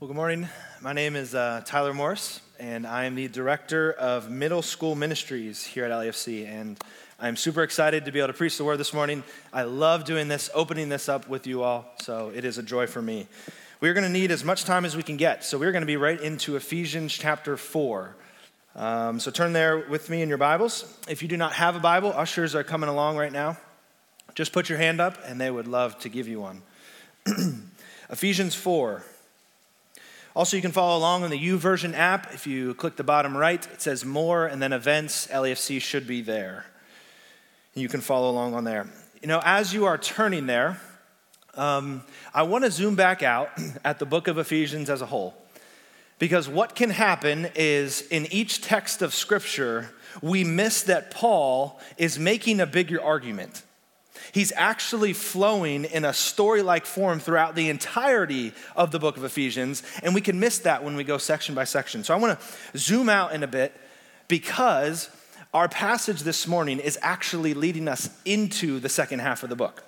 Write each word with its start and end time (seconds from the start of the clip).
Well, 0.00 0.06
good 0.06 0.14
morning. 0.14 0.48
My 0.80 0.92
name 0.92 1.16
is 1.16 1.34
uh, 1.34 1.60
Tyler 1.64 1.92
Morris, 1.92 2.40
and 2.60 2.86
I 2.86 3.06
am 3.06 3.16
the 3.16 3.26
director 3.26 3.90
of 3.94 4.30
middle 4.30 4.62
school 4.62 4.94
ministries 4.94 5.64
here 5.64 5.84
at 5.84 5.90
LAFC. 5.90 6.46
And 6.46 6.78
I'm 7.18 7.34
super 7.34 7.64
excited 7.64 8.04
to 8.04 8.12
be 8.12 8.20
able 8.20 8.28
to 8.28 8.32
preach 8.32 8.56
the 8.58 8.62
word 8.62 8.76
this 8.76 8.94
morning. 8.94 9.24
I 9.52 9.64
love 9.64 10.04
doing 10.04 10.28
this, 10.28 10.50
opening 10.54 10.88
this 10.88 11.08
up 11.08 11.28
with 11.28 11.48
you 11.48 11.64
all, 11.64 11.84
so 12.00 12.30
it 12.32 12.44
is 12.44 12.58
a 12.58 12.62
joy 12.62 12.86
for 12.86 13.02
me. 13.02 13.26
We're 13.80 13.92
going 13.92 14.04
to 14.04 14.08
need 14.08 14.30
as 14.30 14.44
much 14.44 14.64
time 14.64 14.84
as 14.84 14.96
we 14.96 15.02
can 15.02 15.16
get, 15.16 15.42
so 15.44 15.58
we're 15.58 15.72
going 15.72 15.82
to 15.82 15.86
be 15.86 15.96
right 15.96 16.20
into 16.20 16.54
Ephesians 16.54 17.12
chapter 17.12 17.56
4. 17.56 18.14
Um, 18.76 19.18
so 19.18 19.32
turn 19.32 19.52
there 19.52 19.78
with 19.78 20.10
me 20.10 20.22
in 20.22 20.28
your 20.28 20.38
Bibles. 20.38 20.96
If 21.08 21.22
you 21.22 21.28
do 21.28 21.36
not 21.36 21.54
have 21.54 21.74
a 21.74 21.80
Bible, 21.80 22.12
ushers 22.14 22.54
are 22.54 22.62
coming 22.62 22.88
along 22.88 23.16
right 23.16 23.32
now. 23.32 23.56
Just 24.36 24.52
put 24.52 24.68
your 24.68 24.78
hand 24.78 25.00
up, 25.00 25.18
and 25.24 25.40
they 25.40 25.50
would 25.50 25.66
love 25.66 25.98
to 25.98 26.08
give 26.08 26.28
you 26.28 26.38
one. 26.38 26.62
Ephesians 28.10 28.54
4. 28.54 29.02
Also, 30.38 30.56
you 30.56 30.62
can 30.62 30.70
follow 30.70 30.96
along 30.96 31.24
on 31.24 31.30
the 31.30 31.48
YouVersion 31.48 31.94
app. 31.94 32.32
If 32.32 32.46
you 32.46 32.72
click 32.74 32.94
the 32.94 33.02
bottom 33.02 33.36
right, 33.36 33.60
it 33.72 33.82
says 33.82 34.04
more 34.04 34.46
and 34.46 34.62
then 34.62 34.72
events. 34.72 35.26
LAFC 35.26 35.80
should 35.80 36.06
be 36.06 36.22
there. 36.22 36.64
You 37.74 37.88
can 37.88 38.00
follow 38.00 38.30
along 38.30 38.54
on 38.54 38.62
there. 38.62 38.88
You 39.20 39.26
know, 39.26 39.42
as 39.44 39.74
you 39.74 39.86
are 39.86 39.98
turning 39.98 40.46
there, 40.46 40.80
um, 41.54 42.04
I 42.32 42.44
want 42.44 42.62
to 42.62 42.70
zoom 42.70 42.94
back 42.94 43.24
out 43.24 43.50
at 43.84 43.98
the 43.98 44.06
book 44.06 44.28
of 44.28 44.38
Ephesians 44.38 44.88
as 44.88 45.02
a 45.02 45.06
whole. 45.06 45.34
Because 46.20 46.48
what 46.48 46.76
can 46.76 46.90
happen 46.90 47.48
is 47.56 48.02
in 48.02 48.26
each 48.32 48.60
text 48.60 49.02
of 49.02 49.12
Scripture, 49.14 49.90
we 50.22 50.44
miss 50.44 50.84
that 50.84 51.10
Paul 51.10 51.80
is 51.96 52.16
making 52.16 52.60
a 52.60 52.66
bigger 52.66 53.02
argument. 53.02 53.64
He's 54.32 54.52
actually 54.52 55.12
flowing 55.12 55.84
in 55.84 56.04
a 56.04 56.12
story 56.12 56.62
like 56.62 56.86
form 56.86 57.20
throughout 57.20 57.54
the 57.54 57.70
entirety 57.70 58.52
of 58.76 58.90
the 58.90 58.98
book 58.98 59.16
of 59.16 59.24
Ephesians, 59.24 59.82
and 60.02 60.14
we 60.14 60.20
can 60.20 60.38
miss 60.40 60.58
that 60.60 60.84
when 60.84 60.96
we 60.96 61.04
go 61.04 61.18
section 61.18 61.54
by 61.54 61.64
section. 61.64 62.04
So 62.04 62.14
I 62.14 62.18
want 62.18 62.38
to 62.38 62.78
zoom 62.78 63.08
out 63.08 63.32
in 63.32 63.42
a 63.42 63.46
bit 63.46 63.72
because 64.28 65.10
our 65.54 65.68
passage 65.68 66.20
this 66.20 66.46
morning 66.46 66.78
is 66.78 66.98
actually 67.00 67.54
leading 67.54 67.88
us 67.88 68.10
into 68.24 68.80
the 68.80 68.88
second 68.88 69.20
half 69.20 69.42
of 69.42 69.48
the 69.48 69.56
book. 69.56 69.82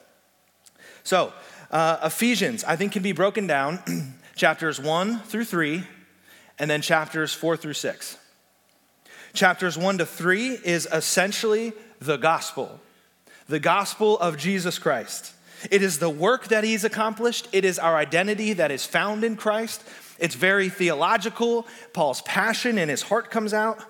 So, 1.03 1.33
uh, 1.71 1.99
Ephesians, 2.05 2.65
I 2.65 2.77
think, 2.77 2.93
can 2.93 3.03
be 3.03 3.13
broken 3.13 3.47
down 3.47 3.81
chapters 4.37 4.81
1 4.81 5.21
through 5.21 5.45
3, 5.45 5.85
and 6.59 6.71
then 6.71 6.83
chapters 6.83 7.33
4 7.33 7.57
through 7.57 7.75
6. 7.75 8.17
Chapters 9.33 9.79
1 9.79 9.99
to 9.99 10.07
3 10.07 10.59
is 10.65 10.89
essentially 10.93 11.73
the 12.01 12.17
gospel 12.17 12.81
the 13.51 13.61
gospel 13.61 14.17
of 14.19 14.37
Jesus 14.37 14.79
Christ. 14.79 15.35
It 15.71 15.83
is 15.83 15.99
the 15.99 16.09
work 16.09 16.49
that 16.49 16.65
he's 16.65 16.85
accomplished, 16.85 17.49
it 17.53 17.65
is 17.65 17.79
our 17.79 17.97
identity 17.97 18.55
that 18.55 18.71
is 18.71 18.87
found 18.87 19.25
in 19.25 19.37
Christ. 19.37 19.83
It's 20.19 20.35
very 20.35 20.69
theological. 20.69 21.67
Paul's 21.93 22.23
passion 22.23 22.79
and 22.79 22.91
his 22.91 23.03
heart 23.03 23.31
comes 23.31 23.53
out. 23.53 23.83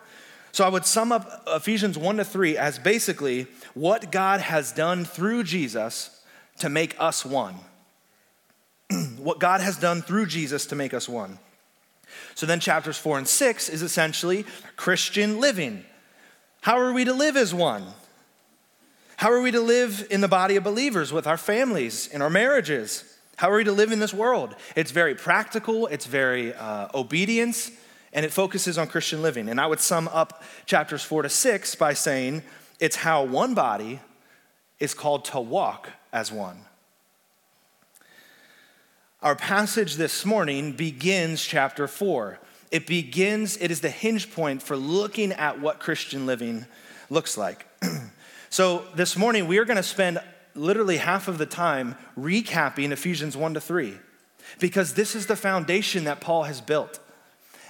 So 0.53 0.65
I 0.65 0.69
would 0.69 0.87
sum 0.87 1.13
up 1.13 1.43
Ephesians 1.47 1.99
1 1.99 2.17
to 2.17 2.25
3 2.25 2.57
as 2.57 2.79
basically 2.79 3.47
what 3.75 4.11
God 4.11 4.41
has 4.41 4.73
done 4.73 5.05
through 5.05 5.45
Jesus 5.45 6.23
to 6.59 6.69
make 6.69 6.97
us 6.99 7.25
one. 7.25 7.57
what 9.19 9.39
God 9.39 9.61
has 9.61 9.77
done 9.77 10.03
through 10.03 10.27
Jesus 10.27 10.67
to 10.67 10.77
make 10.77 10.95
us 10.95 11.09
one. 11.09 11.39
So 12.35 12.47
then 12.47 12.61
chapters 12.61 12.97
4 12.97 13.19
and 13.19 13.29
6 13.29 13.69
is 13.69 13.83
essentially 13.83 14.45
Christian 14.77 15.41
living. 15.41 15.85
How 16.63 16.79
are 16.79 16.93
we 16.93 17.05
to 17.05 17.13
live 17.13 17.37
as 17.37 17.53
one? 17.53 17.85
How 19.21 19.31
are 19.31 19.43
we 19.43 19.51
to 19.51 19.61
live 19.61 20.07
in 20.09 20.23
the 20.23 20.29
body 20.29 20.57
of 20.57 20.65
believers 20.65 21.13
with 21.13 21.27
our 21.27 21.37
families, 21.37 22.07
in 22.07 22.23
our 22.23 22.31
marriages? 22.31 23.05
How 23.37 23.51
are 23.51 23.57
we 23.57 23.65
to 23.65 23.73
live 23.73 23.93
in 23.93 23.99
this 23.99 24.15
world? 24.15 24.57
It's 24.75 24.93
very 24.93 25.15
practical, 25.15 25.87
it's 25.89 26.07
very 26.07 26.55
uh, 26.55 26.89
obedience, 26.95 27.71
and 28.15 28.25
it 28.25 28.33
focuses 28.33 28.79
on 28.79 28.87
Christian 28.87 29.21
living. 29.21 29.51
And 29.51 29.61
I 29.61 29.67
would 29.67 29.81
sum 29.81 30.09
up 30.09 30.43
chapters 30.65 31.03
four 31.03 31.21
to 31.21 31.29
six 31.29 31.75
by 31.75 31.93
saying 31.93 32.43
it's 32.79 32.97
how 32.97 33.25
one 33.25 33.53
body 33.53 34.01
is 34.79 34.95
called 34.95 35.27
to 35.27 35.41
walk 35.41 35.91
as 36.15 36.33
one. 36.33 36.63
Our 39.21 39.37
passage 39.37 39.97
this 39.97 40.25
morning 40.25 40.73
begins 40.73 41.45
chapter 41.45 41.87
four. 41.87 42.39
It 42.71 42.87
begins, 42.87 43.59
it 43.59 43.71
is 43.71 43.83
the 43.83 43.91
hinge 43.91 44.33
point 44.33 44.63
for 44.63 44.79
looking 44.79 45.33
at 45.33 45.61
what 45.61 45.79
Christian 45.79 46.25
living 46.25 46.65
looks 47.11 47.37
like. 47.37 47.67
So 48.53 48.85
this 48.97 49.17
morning, 49.17 49.47
we 49.47 49.59
are 49.59 49.65
going 49.65 49.77
to 49.77 49.83
spend 49.83 50.19
literally 50.57 50.97
half 50.97 51.29
of 51.29 51.39
the 51.39 51.47
time 51.47 51.95
recapping 52.19 52.91
Ephesians 52.91 53.37
1 53.37 53.55
to 53.55 53.61
3, 53.61 53.95
because 54.59 54.95
this 54.95 55.15
is 55.15 55.27
the 55.27 55.37
foundation 55.37 56.03
that 56.03 56.21
Paul 56.21 56.43
has 56.43 56.61
built. 56.61 56.99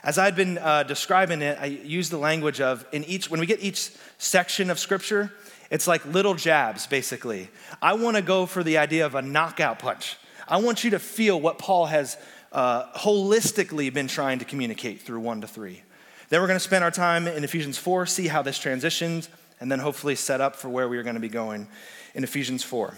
As 0.02 0.16
I'd 0.16 0.34
been 0.34 0.56
uh, 0.56 0.84
describing 0.84 1.42
it, 1.42 1.58
I 1.60 1.66
use 1.66 2.08
the 2.08 2.16
language 2.16 2.62
of 2.62 2.86
in 2.92 3.04
each, 3.04 3.30
when 3.30 3.40
we 3.40 3.46
get 3.46 3.62
each 3.62 3.90
section 4.16 4.70
of 4.70 4.78
scripture, 4.78 5.30
it's 5.70 5.86
like 5.86 6.02
little 6.06 6.32
jabs, 6.32 6.86
basically. 6.86 7.50
I 7.82 7.92
want 7.92 8.16
to 8.16 8.22
go 8.22 8.46
for 8.46 8.64
the 8.64 8.78
idea 8.78 9.04
of 9.04 9.14
a 9.14 9.20
knockout 9.20 9.80
punch. 9.80 10.16
I 10.48 10.62
want 10.62 10.82
you 10.82 10.92
to 10.92 10.98
feel 10.98 11.38
what 11.38 11.58
Paul 11.58 11.86
has 11.86 12.16
uh, 12.52 12.90
holistically 12.94 13.92
been 13.92 14.08
trying 14.08 14.38
to 14.38 14.46
communicate 14.46 15.02
through 15.02 15.20
1 15.20 15.42
to 15.42 15.46
3. 15.46 15.82
Then 16.30 16.40
we're 16.40 16.46
going 16.46 16.58
to 16.58 16.64
spend 16.64 16.84
our 16.84 16.90
time 16.90 17.26
in 17.26 17.44
Ephesians 17.44 17.76
4, 17.76 18.06
see 18.06 18.28
how 18.28 18.40
this 18.40 18.58
transitions 18.58 19.28
and 19.60 19.70
then 19.70 19.78
hopefully 19.78 20.14
set 20.14 20.40
up 20.40 20.56
for 20.56 20.68
where 20.68 20.88
we 20.88 20.98
are 20.98 21.02
going 21.02 21.14
to 21.14 21.20
be 21.20 21.28
going 21.28 21.68
in 22.14 22.24
Ephesians 22.24 22.62
4. 22.64 22.96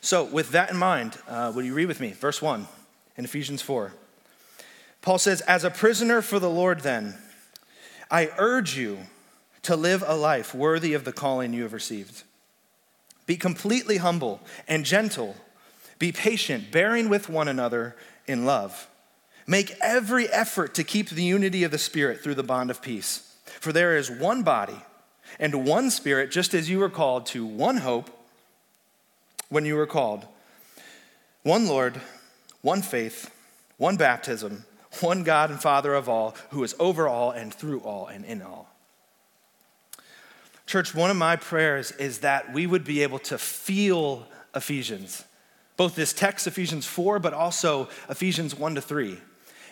So, 0.00 0.24
with 0.24 0.50
that 0.50 0.70
in 0.70 0.76
mind, 0.76 1.18
uh, 1.28 1.52
would 1.54 1.64
you 1.64 1.74
read 1.74 1.86
with 1.86 2.00
me? 2.00 2.12
Verse 2.12 2.40
1 2.40 2.66
in 3.16 3.24
Ephesians 3.24 3.62
4. 3.62 3.92
Paul 5.02 5.18
says, 5.18 5.40
As 5.42 5.64
a 5.64 5.70
prisoner 5.70 6.22
for 6.22 6.38
the 6.38 6.50
Lord, 6.50 6.80
then, 6.80 7.14
I 8.10 8.30
urge 8.38 8.76
you 8.76 8.98
to 9.62 9.74
live 9.74 10.04
a 10.06 10.16
life 10.16 10.54
worthy 10.54 10.94
of 10.94 11.04
the 11.04 11.12
calling 11.12 11.52
you 11.52 11.64
have 11.64 11.72
received. 11.72 12.22
Be 13.26 13.36
completely 13.36 13.96
humble 13.96 14.40
and 14.68 14.84
gentle. 14.84 15.34
Be 15.98 16.12
patient, 16.12 16.70
bearing 16.70 17.08
with 17.08 17.28
one 17.28 17.48
another 17.48 17.96
in 18.26 18.44
love. 18.44 18.88
Make 19.46 19.74
every 19.80 20.28
effort 20.28 20.74
to 20.74 20.84
keep 20.84 21.08
the 21.08 21.22
unity 21.22 21.64
of 21.64 21.70
the 21.70 21.78
Spirit 21.78 22.20
through 22.20 22.34
the 22.34 22.42
bond 22.42 22.70
of 22.70 22.82
peace. 22.82 23.34
For 23.60 23.72
there 23.72 23.96
is 23.96 24.10
one 24.10 24.42
body 24.42 24.76
and 25.38 25.66
one 25.66 25.90
Spirit, 25.90 26.30
just 26.30 26.54
as 26.54 26.70
you 26.70 26.78
were 26.78 26.90
called 26.90 27.26
to 27.26 27.44
one 27.44 27.78
hope 27.78 28.10
when 29.48 29.64
you 29.64 29.76
were 29.76 29.86
called, 29.86 30.26
one 31.42 31.66
Lord, 31.66 32.00
one 32.62 32.82
faith, 32.82 33.30
one 33.76 33.96
baptism, 33.96 34.64
one 35.00 35.22
God 35.22 35.50
and 35.50 35.60
Father 35.60 35.94
of 35.94 36.08
all, 36.08 36.34
who 36.50 36.64
is 36.64 36.74
over 36.78 37.06
all 37.06 37.30
and 37.30 37.52
through 37.52 37.80
all 37.80 38.06
and 38.06 38.24
in 38.24 38.42
all. 38.42 38.74
Church, 40.66 40.94
one 40.94 41.10
of 41.10 41.16
my 41.16 41.36
prayers 41.36 41.92
is 41.92 42.18
that 42.20 42.52
we 42.52 42.66
would 42.66 42.84
be 42.84 43.02
able 43.02 43.20
to 43.20 43.38
feel 43.38 44.26
Ephesians, 44.54 45.24
both 45.76 45.94
this 45.94 46.12
text, 46.12 46.46
Ephesians 46.46 46.86
4, 46.86 47.18
but 47.20 47.34
also 47.34 47.88
Ephesians 48.08 48.54
1 48.54 48.74
to 48.74 48.80
3. 48.80 49.18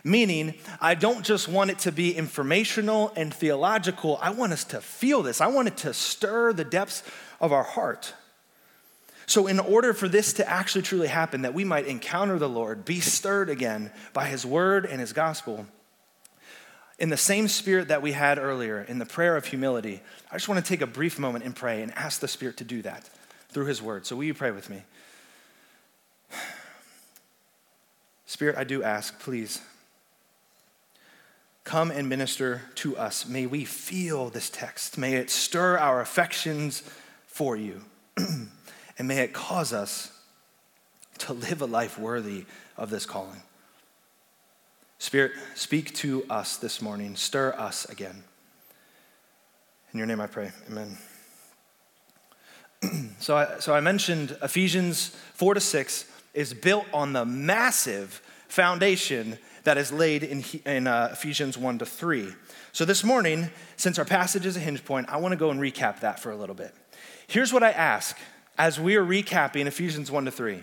Meaning, 0.06 0.52
I 0.82 0.94
don't 0.94 1.24
just 1.24 1.48
want 1.48 1.70
it 1.70 1.78
to 1.80 1.92
be 1.92 2.14
informational 2.14 3.10
and 3.16 3.32
theological. 3.32 4.18
I 4.20 4.30
want 4.30 4.52
us 4.52 4.64
to 4.64 4.82
feel 4.82 5.22
this. 5.22 5.40
I 5.40 5.46
want 5.46 5.68
it 5.68 5.78
to 5.78 5.94
stir 5.94 6.52
the 6.52 6.64
depths 6.64 7.02
of 7.40 7.52
our 7.52 7.62
heart. 7.62 8.12
So, 9.24 9.46
in 9.46 9.58
order 9.58 9.94
for 9.94 10.06
this 10.06 10.34
to 10.34 10.46
actually 10.46 10.82
truly 10.82 11.08
happen, 11.08 11.42
that 11.42 11.54
we 11.54 11.64
might 11.64 11.86
encounter 11.86 12.38
the 12.38 12.50
Lord, 12.50 12.84
be 12.84 13.00
stirred 13.00 13.48
again 13.48 13.90
by 14.12 14.26
His 14.26 14.44
word 14.44 14.84
and 14.84 15.00
His 15.00 15.14
gospel, 15.14 15.66
in 16.98 17.08
the 17.08 17.16
same 17.16 17.48
spirit 17.48 17.88
that 17.88 18.02
we 18.02 18.12
had 18.12 18.38
earlier 18.38 18.82
in 18.82 18.98
the 18.98 19.06
prayer 19.06 19.38
of 19.38 19.46
humility, 19.46 20.02
I 20.30 20.36
just 20.36 20.48
want 20.48 20.62
to 20.62 20.68
take 20.68 20.82
a 20.82 20.86
brief 20.86 21.18
moment 21.18 21.44
and 21.44 21.56
pray 21.56 21.80
and 21.80 21.92
ask 21.94 22.20
the 22.20 22.28
Spirit 22.28 22.58
to 22.58 22.64
do 22.64 22.82
that 22.82 23.08
through 23.48 23.64
His 23.64 23.80
word. 23.80 24.04
So, 24.04 24.16
will 24.16 24.24
you 24.24 24.34
pray 24.34 24.50
with 24.50 24.68
me? 24.68 24.82
Spirit, 28.26 28.56
I 28.58 28.64
do 28.64 28.82
ask, 28.82 29.18
please 29.18 29.62
come 31.64 31.90
and 31.90 32.08
minister 32.08 32.62
to 32.76 32.96
us. 32.96 33.26
May 33.26 33.46
we 33.46 33.64
feel 33.64 34.28
this 34.28 34.50
text. 34.50 34.98
May 34.98 35.14
it 35.14 35.30
stir 35.30 35.78
our 35.78 36.00
affections 36.00 36.82
for 37.26 37.56
you. 37.56 37.82
and 38.16 39.08
may 39.08 39.20
it 39.20 39.32
cause 39.32 39.72
us 39.72 40.12
to 41.18 41.32
live 41.32 41.62
a 41.62 41.66
life 41.66 41.98
worthy 41.98 42.44
of 42.76 42.90
this 42.90 43.06
calling. 43.06 43.42
Spirit, 44.98 45.32
speak 45.54 45.92
to 45.94 46.24
us 46.30 46.56
this 46.56 46.80
morning. 46.80 47.16
Stir 47.16 47.54
us 47.58 47.86
again. 47.86 48.24
In 49.92 49.98
your 49.98 50.06
name 50.06 50.20
I 50.20 50.26
pray. 50.26 50.50
Amen. 50.70 50.98
so, 53.18 53.36
I, 53.36 53.58
so 53.58 53.74
I 53.74 53.80
mentioned 53.80 54.36
Ephesians 54.42 55.08
4 55.34 55.54
to 55.54 55.60
6 55.60 56.04
is 56.34 56.52
built 56.52 56.86
on 56.92 57.12
the 57.12 57.24
massive 57.24 58.20
foundation 58.48 59.38
that 59.64 59.78
is 59.78 59.92
laid 59.92 60.22
in, 60.22 60.44
in 60.64 60.86
uh, 60.86 61.10
Ephesians 61.12 61.58
1 61.58 61.78
to 61.78 61.86
3. 61.86 62.32
So 62.72 62.84
this 62.84 63.02
morning, 63.02 63.50
since 63.76 63.98
our 63.98 64.04
passage 64.04 64.46
is 64.46 64.56
a 64.56 64.60
hinge 64.60 64.84
point, 64.84 65.08
I 65.08 65.16
want 65.16 65.32
to 65.32 65.36
go 65.36 65.50
and 65.50 65.60
recap 65.60 66.00
that 66.00 66.20
for 66.20 66.30
a 66.30 66.36
little 66.36 66.54
bit. 66.54 66.74
Here's 67.26 67.52
what 67.52 67.62
I 67.62 67.70
ask 67.70 68.16
as 68.56 68.78
we 68.78 68.96
are 68.96 69.04
recapping 69.04 69.66
Ephesians 69.66 70.10
1 70.10 70.26
to 70.26 70.30
3 70.30 70.62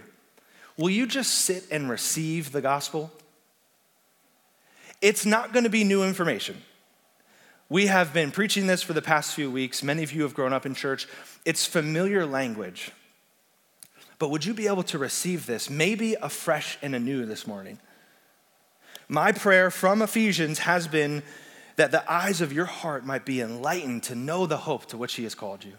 Will 0.77 0.89
you 0.89 1.05
just 1.05 1.33
sit 1.33 1.65
and 1.69 1.89
receive 1.89 2.51
the 2.51 2.61
gospel? 2.61 3.11
It's 5.01 5.25
not 5.25 5.51
going 5.51 5.63
to 5.63 5.69
be 5.69 5.83
new 5.83 6.03
information. 6.03 6.61
We 7.69 7.87
have 7.87 8.13
been 8.13 8.31
preaching 8.31 8.67
this 8.67 8.83
for 8.83 8.93
the 8.93 9.01
past 9.01 9.33
few 9.33 9.49
weeks. 9.49 9.83
Many 9.83 10.03
of 10.03 10.11
you 10.11 10.23
have 10.23 10.33
grown 10.33 10.53
up 10.53 10.65
in 10.65 10.75
church. 10.75 11.07
It's 11.45 11.65
familiar 11.65 12.25
language. 12.25 12.91
But 14.19 14.29
would 14.29 14.45
you 14.45 14.53
be 14.53 14.67
able 14.67 14.83
to 14.83 14.97
receive 14.97 15.45
this, 15.45 15.69
maybe 15.69 16.15
afresh 16.15 16.77
and 16.81 16.93
anew 16.93 17.25
this 17.25 17.47
morning? 17.47 17.79
My 19.11 19.33
prayer 19.33 19.69
from 19.69 20.01
Ephesians 20.01 20.59
has 20.59 20.87
been 20.87 21.21
that 21.75 21.91
the 21.91 22.09
eyes 22.09 22.39
of 22.39 22.53
your 22.53 22.63
heart 22.63 23.05
might 23.05 23.25
be 23.25 23.41
enlightened 23.41 24.03
to 24.03 24.15
know 24.15 24.45
the 24.45 24.55
hope 24.55 24.85
to 24.85 24.97
which 24.97 25.15
He 25.15 25.23
has 25.23 25.35
called 25.35 25.65
you 25.65 25.73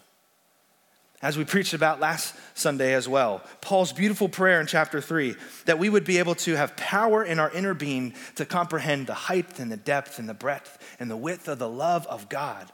as 1.23 1.39
we 1.39 1.45
preached 1.45 1.73
about 1.73 1.99
last 1.99 2.35
Sunday 2.53 2.93
as 2.93 3.09
well. 3.09 3.43
Paul's 3.63 3.95
beautiful 3.95 4.29
prayer 4.29 4.61
in 4.61 4.67
chapter 4.67 5.01
3 5.01 5.35
that 5.65 5.79
we 5.79 5.89
would 5.89 6.05
be 6.05 6.19
able 6.19 6.35
to 6.35 6.57
have 6.57 6.77
power 6.77 7.25
in 7.25 7.39
our 7.39 7.51
inner 7.53 7.73
being 7.73 8.13
to 8.35 8.45
comprehend 8.45 9.07
the 9.07 9.15
height 9.15 9.59
and 9.59 9.73
the 9.73 9.79
depth 9.79 10.19
and 10.19 10.29
the 10.29 10.35
breadth 10.35 10.97
and 11.01 11.11
the 11.11 11.17
width 11.17 11.49
of 11.49 11.59
the 11.59 11.71
love 11.71 12.07
of 12.09 12.29
God, 12.29 12.71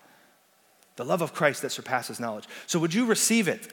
the 0.96 1.04
love 1.04 1.22
of 1.22 1.32
Christ 1.32 1.62
that 1.62 1.70
surpasses 1.70 2.18
knowledge. 2.18 2.48
So, 2.66 2.80
would 2.80 2.94
you 2.94 3.06
receive 3.06 3.46
it? 3.46 3.72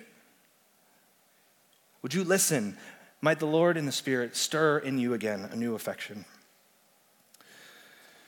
Would 2.04 2.14
you 2.14 2.24
listen? 2.24 2.78
Might 3.22 3.40
the 3.40 3.48
Lord 3.48 3.76
in 3.76 3.88
the 3.88 3.92
Spirit 3.92 4.36
stir 4.36 4.78
in 4.78 5.00
you 5.00 5.16
again 5.16 5.50
a 5.52 5.56
new 5.56 5.74
affection. 5.74 6.26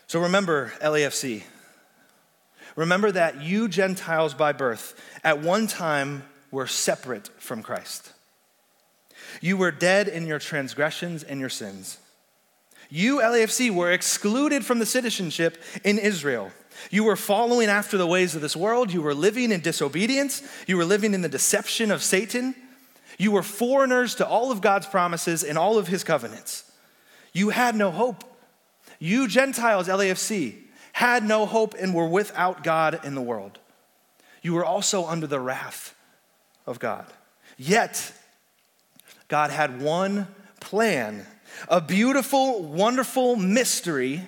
So, 0.07 0.21
remember 0.21 0.71
LAFC. 0.81 1.44
Remember 2.75 3.12
that 3.12 3.42
you 3.42 3.68
Gentiles 3.68 4.33
by 4.33 4.54
birth 4.54 5.00
at 5.24 5.42
one 5.42 5.68
time 5.68 6.24
were 6.51 6.68
separate 6.68 7.27
from 7.42 7.62
Christ. 7.62 8.13
You 9.42 9.57
were 9.57 9.71
dead 9.71 10.07
in 10.07 10.25
your 10.25 10.39
transgressions 10.39 11.24
and 11.24 11.39
your 11.39 11.50
sins. 11.50 11.98
You, 12.89 13.18
LAFC, 13.18 13.69
were 13.69 13.92
excluded 13.92 14.65
from 14.65 14.80
the 14.80 14.86
citizenship 14.86 15.62
in 15.83 16.00
Israel. 16.00 16.51
You 16.89 17.03
were 17.03 17.15
following 17.15 17.68
after 17.68 17.98
the 17.98 18.07
ways 18.07 18.36
of 18.36 18.42
this 18.42 18.56
world. 18.56 18.94
You 18.94 19.01
were 19.01 19.15
living 19.15 19.51
in 19.51 19.60
disobedience. 19.60 20.42
You 20.68 20.77
were 20.77 20.86
living 20.86 21.13
in 21.13 21.21
the 21.21 21.30
deception 21.30 21.92
of 21.92 22.01
Satan. 22.01 22.56
You 23.18 23.31
were 23.31 23.44
foreigners 23.44 24.15
to 24.15 24.27
all 24.27 24.51
of 24.51 24.62
God's 24.62 24.88
promises 24.88 25.44
and 25.44 25.57
all 25.57 25.77
of 25.77 25.88
his 25.88 26.03
covenants. 26.03 26.71
You 27.33 27.50
had 27.50 27.75
no 27.75 27.92
hope. 27.92 28.24
You, 29.00 29.28
Gentiles, 29.28 29.88
LAFC, 29.88 30.56
had 30.94 31.24
no 31.24 31.46
hope 31.46 31.76
and 31.80 31.94
were 31.94 32.08
without 32.08 32.64
God 32.64 33.02
in 33.04 33.16
the 33.16 33.22
world. 33.22 33.60
You 34.42 34.54
were 34.54 34.66
also 34.66 35.06
under 35.06 35.28
the 35.28 35.40
wrath 35.40 35.96
of 36.66 36.80
God. 36.80 37.06
Yet, 37.58 38.14
God 39.28 39.52
had 39.52 39.82
one 39.82 40.28
plan, 40.60 41.26
a 41.68 41.82
beautiful, 41.82 42.64
wonderful 42.64 43.36
mystery 43.36 44.22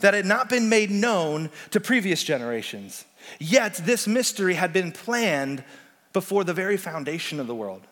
that 0.00 0.14
had 0.14 0.26
not 0.26 0.48
been 0.48 0.68
made 0.68 0.90
known 0.90 1.50
to 1.70 1.80
previous 1.80 2.22
generations. 2.22 3.04
Yet, 3.38 3.74
this 3.74 4.06
mystery 4.06 4.54
had 4.54 4.72
been 4.72 4.92
planned 4.92 5.64
before 6.12 6.44
the 6.44 6.54
very 6.54 6.76
foundation 6.76 7.40
of 7.40 7.46
the 7.46 7.54
world. 7.54 7.82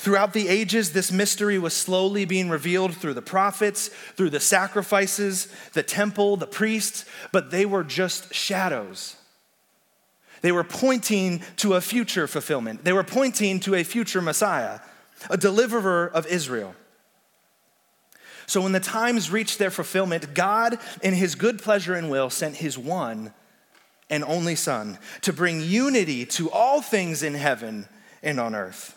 Throughout 0.00 0.32
the 0.32 0.48
ages, 0.48 0.94
this 0.94 1.12
mystery 1.12 1.58
was 1.58 1.74
slowly 1.74 2.24
being 2.24 2.48
revealed 2.48 2.96
through 2.96 3.12
the 3.12 3.20
prophets, 3.20 3.88
through 4.16 4.30
the 4.30 4.40
sacrifices, 4.40 5.48
the 5.74 5.82
temple, 5.82 6.38
the 6.38 6.46
priests, 6.46 7.04
but 7.32 7.50
they 7.50 7.66
were 7.66 7.84
just 7.84 8.32
shadows. 8.32 9.16
They 10.40 10.52
were 10.52 10.64
pointing 10.64 11.42
to 11.56 11.74
a 11.74 11.82
future 11.82 12.26
fulfillment. 12.26 12.82
They 12.82 12.94
were 12.94 13.04
pointing 13.04 13.60
to 13.60 13.74
a 13.74 13.84
future 13.84 14.22
Messiah, 14.22 14.80
a 15.28 15.36
deliverer 15.36 16.10
of 16.14 16.26
Israel. 16.28 16.74
So 18.46 18.62
when 18.62 18.72
the 18.72 18.80
times 18.80 19.30
reached 19.30 19.58
their 19.58 19.70
fulfillment, 19.70 20.32
God, 20.32 20.78
in 21.02 21.12
his 21.12 21.34
good 21.34 21.60
pleasure 21.60 21.92
and 21.92 22.10
will, 22.10 22.30
sent 22.30 22.56
his 22.56 22.78
one 22.78 23.34
and 24.08 24.24
only 24.24 24.54
Son 24.54 24.98
to 25.20 25.34
bring 25.34 25.60
unity 25.60 26.24
to 26.24 26.50
all 26.50 26.80
things 26.80 27.22
in 27.22 27.34
heaven 27.34 27.86
and 28.22 28.40
on 28.40 28.54
earth. 28.54 28.96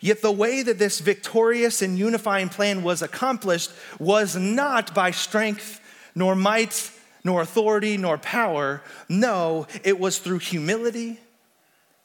Yet 0.00 0.22
the 0.22 0.32
way 0.32 0.62
that 0.62 0.78
this 0.78 1.00
victorious 1.00 1.82
and 1.82 1.98
unifying 1.98 2.48
plan 2.48 2.82
was 2.82 3.02
accomplished 3.02 3.70
was 3.98 4.36
not 4.36 4.94
by 4.94 5.10
strength 5.10 5.80
nor 6.14 6.34
might 6.34 6.90
nor 7.24 7.40
authority, 7.40 7.96
nor 7.96 8.18
power. 8.18 8.82
No, 9.08 9.66
it 9.82 9.98
was 9.98 10.18
through 10.18 10.40
humility 10.40 11.18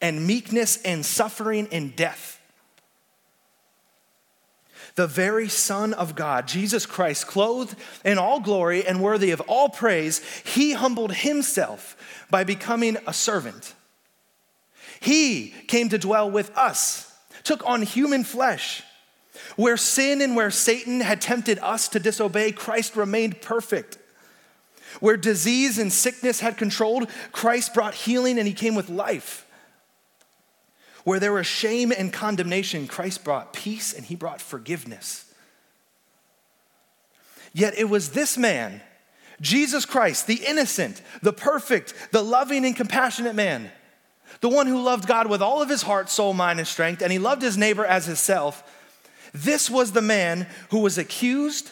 and 0.00 0.26
meekness 0.26 0.80
and 0.82 1.04
suffering 1.04 1.68
and 1.70 1.94
death. 1.94 2.40
The 4.94 5.06
very 5.06 5.48
Son 5.48 5.92
of 5.92 6.14
God, 6.16 6.48
Jesus 6.48 6.86
Christ, 6.86 7.26
clothed 7.26 7.76
in 8.04 8.18
all 8.18 8.40
glory 8.40 8.84
and 8.84 9.02
worthy 9.02 9.30
of 9.30 9.40
all 9.42 9.68
praise, 9.68 10.18
he 10.44 10.72
humbled 10.72 11.12
himself 11.12 11.96
by 12.30 12.44
becoming 12.44 12.96
a 13.06 13.12
servant. 13.12 13.74
He 15.00 15.54
came 15.68 15.90
to 15.90 15.98
dwell 15.98 16.30
with 16.30 16.56
us, 16.56 17.09
took 17.44 17.66
on 17.66 17.82
human 17.82 18.24
flesh. 18.24 18.82
Where 19.56 19.76
sin 19.76 20.20
and 20.20 20.36
where 20.36 20.50
Satan 20.50 21.00
had 21.00 21.20
tempted 21.20 21.58
us 21.60 21.88
to 21.88 22.00
disobey, 22.00 22.52
Christ 22.52 22.96
remained 22.96 23.40
perfect. 23.40 23.98
Where 24.98 25.16
disease 25.16 25.78
and 25.78 25.92
sickness 25.92 26.40
had 26.40 26.56
controlled, 26.56 27.08
Christ 27.32 27.74
brought 27.74 27.94
healing 27.94 28.38
and 28.38 28.46
he 28.46 28.54
came 28.54 28.74
with 28.74 28.88
life. 28.88 29.46
Where 31.04 31.20
there 31.20 31.32
was 31.32 31.46
shame 31.46 31.92
and 31.96 32.12
condemnation, 32.12 32.86
Christ 32.86 33.24
brought 33.24 33.52
peace 33.52 33.92
and 33.92 34.04
he 34.04 34.16
brought 34.16 34.40
forgiveness. 34.40 35.32
Yet 37.52 37.74
it 37.78 37.88
was 37.88 38.10
this 38.10 38.36
man, 38.36 38.80
Jesus 39.40 39.84
Christ, 39.84 40.26
the 40.26 40.42
innocent, 40.46 41.00
the 41.22 41.32
perfect, 41.32 41.94
the 42.12 42.22
loving 42.22 42.64
and 42.64 42.76
compassionate 42.76 43.34
man, 43.34 43.70
the 44.40 44.48
one 44.48 44.66
who 44.66 44.82
loved 44.82 45.06
God 45.06 45.28
with 45.28 45.42
all 45.42 45.60
of 45.60 45.68
his 45.68 45.82
heart, 45.82 46.08
soul, 46.08 46.32
mind, 46.32 46.58
and 46.58 46.68
strength, 46.68 47.02
and 47.02 47.12
he 47.12 47.18
loved 47.18 47.42
his 47.42 47.58
neighbor 47.58 47.84
as 47.84 48.06
himself. 48.06 48.62
This 49.32 49.70
was 49.70 49.92
the 49.92 50.02
man 50.02 50.46
who 50.70 50.78
was 50.78 50.98
accused 50.98 51.70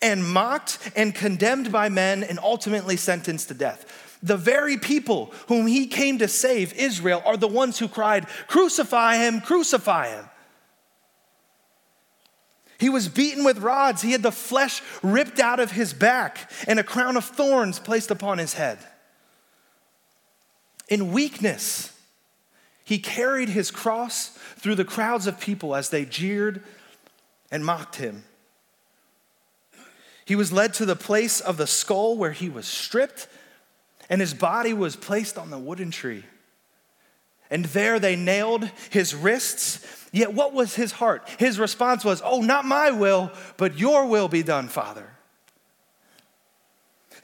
and 0.00 0.24
mocked 0.26 0.78
and 0.94 1.14
condemned 1.14 1.72
by 1.72 1.88
men 1.88 2.22
and 2.22 2.38
ultimately 2.38 2.96
sentenced 2.96 3.48
to 3.48 3.54
death. 3.54 4.18
The 4.22 4.36
very 4.36 4.78
people 4.78 5.32
whom 5.48 5.66
he 5.66 5.86
came 5.86 6.18
to 6.18 6.28
save, 6.28 6.72
Israel, 6.74 7.22
are 7.26 7.36
the 7.36 7.48
ones 7.48 7.78
who 7.78 7.88
cried, 7.88 8.26
Crucify 8.46 9.16
him, 9.16 9.40
crucify 9.40 10.08
him. 10.08 10.24
He 12.78 12.88
was 12.88 13.08
beaten 13.08 13.44
with 13.44 13.58
rods. 13.58 14.02
He 14.02 14.12
had 14.12 14.22
the 14.22 14.32
flesh 14.32 14.82
ripped 15.02 15.40
out 15.40 15.60
of 15.60 15.72
his 15.72 15.92
back 15.92 16.50
and 16.66 16.78
a 16.78 16.84
crown 16.84 17.16
of 17.16 17.24
thorns 17.24 17.78
placed 17.78 18.10
upon 18.10 18.38
his 18.38 18.54
head. 18.54 18.78
In 20.88 21.12
weakness, 21.12 21.92
he 22.84 22.98
carried 22.98 23.48
his 23.48 23.70
cross 23.70 24.28
through 24.56 24.74
the 24.74 24.84
crowds 24.84 25.26
of 25.26 25.40
people 25.40 25.74
as 25.74 25.88
they 25.88 26.04
jeered 26.04 26.62
and 27.50 27.64
mocked 27.64 27.96
him. 27.96 28.24
He 30.24 30.36
was 30.36 30.52
led 30.52 30.74
to 30.74 30.86
the 30.86 30.96
place 30.96 31.40
of 31.40 31.56
the 31.56 31.66
skull 31.66 32.16
where 32.16 32.32
he 32.32 32.48
was 32.48 32.66
stripped, 32.66 33.28
and 34.08 34.20
his 34.20 34.34
body 34.34 34.72
was 34.72 34.96
placed 34.96 35.38
on 35.38 35.50
the 35.50 35.58
wooden 35.58 35.90
tree. 35.90 36.24
And 37.50 37.66
there 37.66 37.98
they 37.98 38.16
nailed 38.16 38.70
his 38.90 39.14
wrists. 39.14 40.08
Yet 40.12 40.32
what 40.32 40.52
was 40.52 40.74
his 40.74 40.92
heart? 40.92 41.28
His 41.38 41.58
response 41.58 42.04
was, 42.04 42.22
Oh, 42.24 42.40
not 42.40 42.64
my 42.64 42.90
will, 42.90 43.32
but 43.56 43.78
your 43.78 44.06
will 44.06 44.28
be 44.28 44.42
done, 44.42 44.68
Father. 44.68 45.13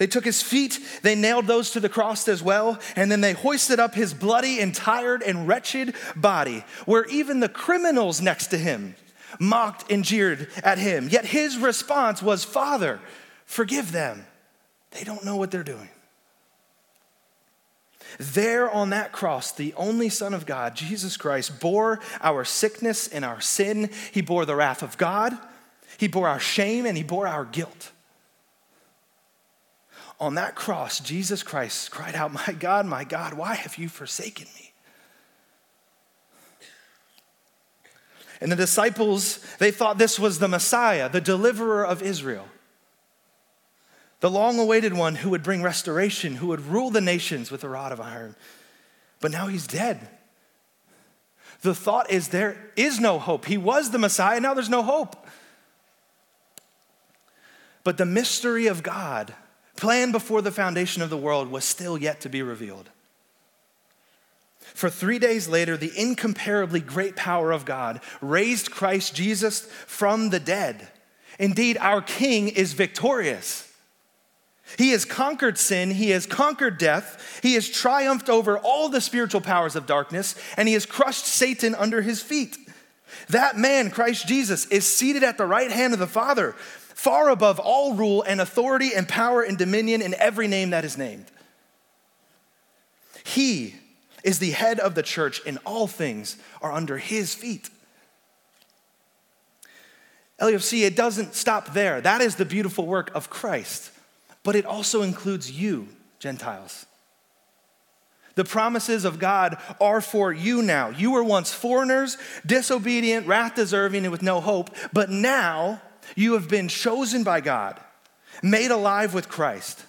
They 0.01 0.07
took 0.07 0.25
his 0.25 0.41
feet, 0.41 0.79
they 1.03 1.15
nailed 1.15 1.47
those 1.47 1.73
to 1.73 1.81
the 1.81 1.91
cross 1.91 2.27
as 2.27 2.43
well, 2.43 2.79
and 2.97 3.13
then 3.13 3.21
they 3.21 3.35
hoisted 3.35 3.79
up 3.79 3.95
his 3.95 4.15
bloody 4.15 4.59
and 4.59 4.75
tired 4.75 5.23
and 5.23 5.47
wretched 5.47 5.95
body, 6.17 6.65
where 6.87 7.05
even 7.05 7.41
the 7.41 7.51
criminals 7.51 8.23
next 8.23 8.47
to 8.47 8.57
him 8.57 8.95
mocked 9.39 9.93
and 9.93 10.03
jeered 10.03 10.49
at 10.65 10.79
him. 10.79 11.11
Yet 11.11 11.27
his 11.27 11.59
response 11.59 12.23
was, 12.23 12.45
Father, 12.45 12.99
forgive 13.45 13.93
them. 13.93 14.25
They 14.93 15.05
don't 15.05 15.23
know 15.23 15.37
what 15.37 15.51
they're 15.51 15.63
doing. 15.63 15.91
There 18.19 18.71
on 18.71 18.89
that 18.91 19.13
cross, 19.13 19.53
the 19.53 19.75
only 19.75 20.09
Son 20.09 20.33
of 20.33 20.47
God, 20.47 20.75
Jesus 20.77 21.19
Christ, 21.19 21.61
bore 21.61 22.01
our 22.23 22.47
sickness 22.47 23.07
and 23.07 23.23
our 23.23 23.43
sin. 23.43 23.91
He 24.13 24.23
bore 24.23 24.47
the 24.47 24.57
wrath 24.57 24.83
of 24.83 24.97
God, 24.97 25.37
He 25.99 26.09
bore 26.09 26.27
our 26.27 26.41
shame, 26.41 26.87
and 26.87 26.97
He 26.97 27.03
bore 27.03 27.27
our 27.27 27.45
guilt. 27.45 27.93
On 30.21 30.35
that 30.35 30.55
cross, 30.55 31.01
Jesus 31.01 31.43
Christ 31.43 31.91
cried 31.91 32.15
out, 32.15 32.33
My 32.33 32.55
God, 32.59 32.85
my 32.85 33.05
God, 33.05 33.33
why 33.33 33.55
have 33.55 33.79
you 33.79 33.89
forsaken 33.89 34.47
me? 34.55 34.73
And 38.43 38.53
the 38.53 38.57
disciples, 38.57 39.39
they 39.59 39.71
thought 39.71 39.99
this 39.99 40.19
was 40.19 40.39
the 40.39 40.49
Messiah, 40.49 41.09
the 41.09 41.21
deliverer 41.21 41.85
of 41.85 42.03
Israel. 42.03 42.49
The 44.21 44.31
long 44.31 44.59
awaited 44.59 44.93
one 44.93 45.17
who 45.17 45.31
would 45.31 45.43
bring 45.43 45.63
restoration, 45.63 46.37
who 46.37 46.49
would 46.49 46.61
rule 46.67 46.91
the 46.91 47.01
nations 47.01 47.51
with 47.51 47.65
a 47.65 47.69
rod 47.69 47.93
of 47.93 48.01
iron. 48.01 48.37
But 49.21 49.31
now 49.31 49.47
he's 49.47 49.67
dead. 49.67 50.09
The 51.63 51.75
thought 51.75 52.11
is 52.11 52.29
there 52.29 52.73
is 52.77 53.01
no 53.01 53.19
hope. 53.19 53.47
He 53.47 53.59
was 53.59 53.91
the 53.91 53.99
Messiah, 53.99 54.41
now 54.41 54.55
there's 54.55 54.69
no 54.69 54.83
hope. 54.83 55.27
But 57.85 57.97
the 57.97 58.07
mystery 58.07 58.67
of 58.67 58.83
God, 58.83 59.35
planned 59.81 60.13
before 60.13 60.43
the 60.43 60.53
foundation 60.53 61.03
of 61.03 61.11
the 61.11 61.17
world, 61.17 61.51
was 61.51 61.65
still 61.65 61.97
yet 61.97 62.21
to 62.21 62.29
be 62.29 62.43
revealed. 62.43 62.91
For 64.75 64.91
three 64.91 65.19
days 65.19 65.49
later, 65.49 65.77
the 65.77 65.93
incomparably 65.97 66.81
great 66.81 67.17
power 67.17 67.51
of 67.51 67.65
God 67.65 68.01
raised 68.21 68.71
Christ 68.71 69.15
Jesus 69.15 69.63
from 69.87 70.31
the 70.31 70.39
dead. 70.39 70.89
Indeed, 71.39 71.79
our 71.79 72.03
King 72.03 72.49
is 72.49 72.75
victorious. 72.75 73.73
He 74.79 74.91
has 74.91 75.05
conquered 75.05 75.59
sin, 75.59 75.91
he 75.91 76.11
has 76.11 76.27
conquered 76.27 76.79
death, 76.79 77.41
he 77.43 77.55
has 77.55 77.69
triumphed 77.69 78.29
over 78.29 78.59
all 78.59 78.89
the 78.89 79.01
spiritual 79.01 79.41
powers 79.41 79.75
of 79.75 79.87
darkness, 79.87 80.35
and 80.57 80.69
he 80.69 80.75
has 80.75 80.87
crushed 80.87 81.27
Satan 81.27 81.75
under 81.75 82.03
his 82.03 82.23
feet. 82.23 82.57
That 83.31 83.57
man, 83.57 83.91
Christ 83.91 84.29
Jesus, 84.29 84.67
is 84.67 84.87
seated 84.87 85.25
at 85.25 85.39
the 85.39 85.47
right 85.47 85.71
hand 85.71 85.93
of 85.93 85.99
the 85.99 86.07
Father, 86.07 86.55
far 87.01 87.31
above 87.31 87.59
all 87.59 87.95
rule 87.95 88.23
and 88.25 88.43
authority 88.43 88.91
and 88.95 89.09
power 89.09 89.41
and 89.41 89.57
dominion 89.57 90.03
in 90.03 90.15
every 90.17 90.47
name 90.47 90.69
that 90.69 90.85
is 90.85 90.99
named. 90.99 91.25
He 93.25 93.75
is 94.23 94.39
the 94.39 94.51
head 94.51 94.79
of 94.79 94.95
the 94.95 95.03
church, 95.03 95.41
and 95.47 95.59
all 95.65 95.87
things 95.87 96.37
are 96.61 96.71
under 96.71 96.99
his 96.99 97.35
feet. 97.35 97.71
LAFC, 100.43 100.83
it 100.83 100.95
doesn't 100.95 101.35
stop 101.35 101.73
there. 101.73 102.03
That 102.03 102.21
is 102.21 102.37
the 102.37 102.45
beautiful 102.45 102.87
work 102.87 103.11
of 103.15 103.31
Christ, 103.31 103.93
but 104.43 104.55
it 104.55 104.67
also 104.67 105.01
includes 105.01 105.51
you, 105.51 105.89
Gentiles. 106.19 106.85
The 108.35 108.45
promises 108.45 109.07
of 109.07 109.19
God 109.19 109.57
are 109.81 110.03
for 110.03 110.35
you 110.35 110.61
now. 110.61 110.91
You 110.91 111.13
were 111.13 111.25
once 111.25 111.51
foreigners, 111.51 112.19
disobedient, 112.45 113.27
wrath 113.27 113.55
deserving, 113.55 114.05
and 114.05 114.13
with 114.13 114.23
no 114.23 114.43
hope, 114.43 114.69
but 114.93 115.09
now 115.09 115.81
you 116.17 116.35
have 116.35 116.49
been 116.49 116.69
chosen 116.69 117.25
by 117.25 117.41
God, 117.41 117.81
made 118.43 118.71
alive 118.71 119.15
with 119.15 119.29
Christ. 119.29 119.85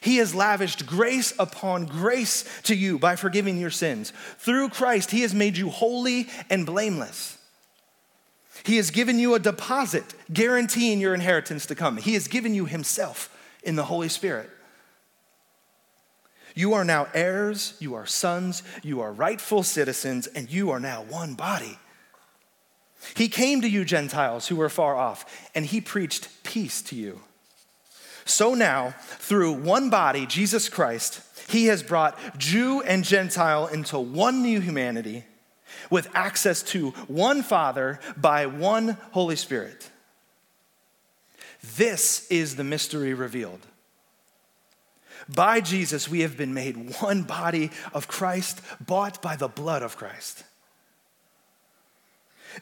He 0.00 0.16
has 0.16 0.34
lavished 0.34 0.86
grace 0.86 1.32
upon 1.38 1.86
grace 1.86 2.44
to 2.64 2.74
you 2.74 2.98
by 2.98 3.16
forgiving 3.16 3.58
your 3.58 3.70
sins. 3.70 4.12
Through 4.38 4.70
Christ, 4.70 5.10
He 5.10 5.22
has 5.22 5.34
made 5.34 5.56
you 5.56 5.70
holy 5.70 6.28
and 6.50 6.66
blameless. 6.66 7.38
He 8.64 8.76
has 8.76 8.90
given 8.90 9.18
you 9.18 9.34
a 9.34 9.38
deposit 9.38 10.14
guaranteeing 10.32 11.00
your 11.00 11.14
inheritance 11.14 11.66
to 11.66 11.74
come. 11.74 11.96
He 11.98 12.14
has 12.14 12.28
given 12.28 12.54
you 12.54 12.64
Himself 12.66 13.30
in 13.62 13.76
the 13.76 13.84
Holy 13.84 14.08
Spirit. 14.08 14.50
You 16.54 16.74
are 16.74 16.84
now 16.84 17.08
heirs, 17.14 17.74
you 17.80 17.94
are 17.94 18.06
sons, 18.06 18.62
you 18.82 19.00
are 19.00 19.12
rightful 19.12 19.62
citizens, 19.64 20.28
and 20.28 20.50
you 20.50 20.70
are 20.70 20.80
now 20.80 21.02
one 21.02 21.34
body. 21.34 21.78
He 23.14 23.28
came 23.28 23.60
to 23.60 23.68
you, 23.68 23.84
Gentiles 23.84 24.48
who 24.48 24.56
were 24.56 24.68
far 24.68 24.96
off, 24.96 25.48
and 25.54 25.66
he 25.66 25.80
preached 25.80 26.28
peace 26.42 26.80
to 26.82 26.96
you. 26.96 27.20
So 28.24 28.54
now, 28.54 28.94
through 29.00 29.52
one 29.52 29.90
body, 29.90 30.26
Jesus 30.26 30.68
Christ, 30.68 31.20
he 31.48 31.66
has 31.66 31.82
brought 31.82 32.18
Jew 32.38 32.80
and 32.82 33.04
Gentile 33.04 33.66
into 33.66 33.98
one 33.98 34.42
new 34.42 34.60
humanity 34.60 35.24
with 35.90 36.08
access 36.14 36.62
to 36.62 36.90
one 37.06 37.42
Father 37.42 38.00
by 38.16 38.46
one 38.46 38.96
Holy 39.12 39.36
Spirit. 39.36 39.90
This 41.76 42.26
is 42.30 42.56
the 42.56 42.64
mystery 42.64 43.14
revealed. 43.14 43.60
By 45.28 45.60
Jesus, 45.60 46.08
we 46.08 46.20
have 46.20 46.36
been 46.36 46.52
made 46.52 47.00
one 47.00 47.22
body 47.22 47.70
of 47.92 48.08
Christ, 48.08 48.60
bought 48.84 49.22
by 49.22 49.36
the 49.36 49.48
blood 49.48 49.82
of 49.82 49.96
Christ. 49.96 50.44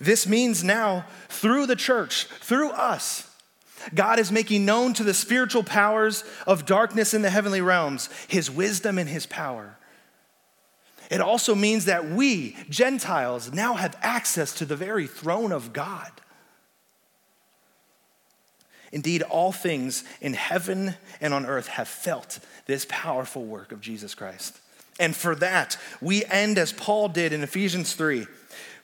This 0.01 0.27
means 0.27 0.65
now, 0.65 1.07
through 1.29 1.67
the 1.67 1.77
church, 1.77 2.25
through 2.25 2.71
us, 2.71 3.29
God 3.95 4.19
is 4.19 4.31
making 4.31 4.65
known 4.65 4.95
to 4.95 5.05
the 5.05 5.15
spiritual 5.15 5.65
powers 5.65 6.25
of 6.47 6.67
darkness 6.67 7.15
in 7.15 7.23
the 7.23 7.31
heavenly 7.31 7.61
realms 7.61 8.09
his 8.29 8.51
wisdom 8.51 8.99
and 8.99 9.09
his 9.09 9.27
power. 9.27 9.77
It 11.11 11.21
also 11.21 11.55
means 11.55 11.87
that 11.87 12.09
we, 12.09 12.57
Gentiles, 12.71 13.53
now 13.53 13.75
have 13.75 13.99
access 14.01 14.55
to 14.55 14.65
the 14.65 14.77
very 14.77 15.07
throne 15.07 15.53
of 15.53 15.73
God. 15.73 16.11
Indeed, 18.93 19.23
all 19.23 19.53
things 19.53 20.05
in 20.21 20.35
heaven 20.35 20.95
and 21.21 21.35
on 21.35 21.47
earth 21.47 21.67
have 21.67 21.89
felt 21.89 22.39
this 22.67 22.87
powerful 22.89 23.45
work 23.45 23.73
of 23.73 23.81
Jesus 23.81 24.15
Christ. 24.15 24.59
And 25.01 25.17
for 25.17 25.35
that, 25.37 25.79
we 26.01 26.25
end 26.27 26.59
as 26.59 26.73
Paul 26.73 27.09
did 27.09 27.33
in 27.33 27.43
Ephesians 27.43 27.95
3. 27.95 28.27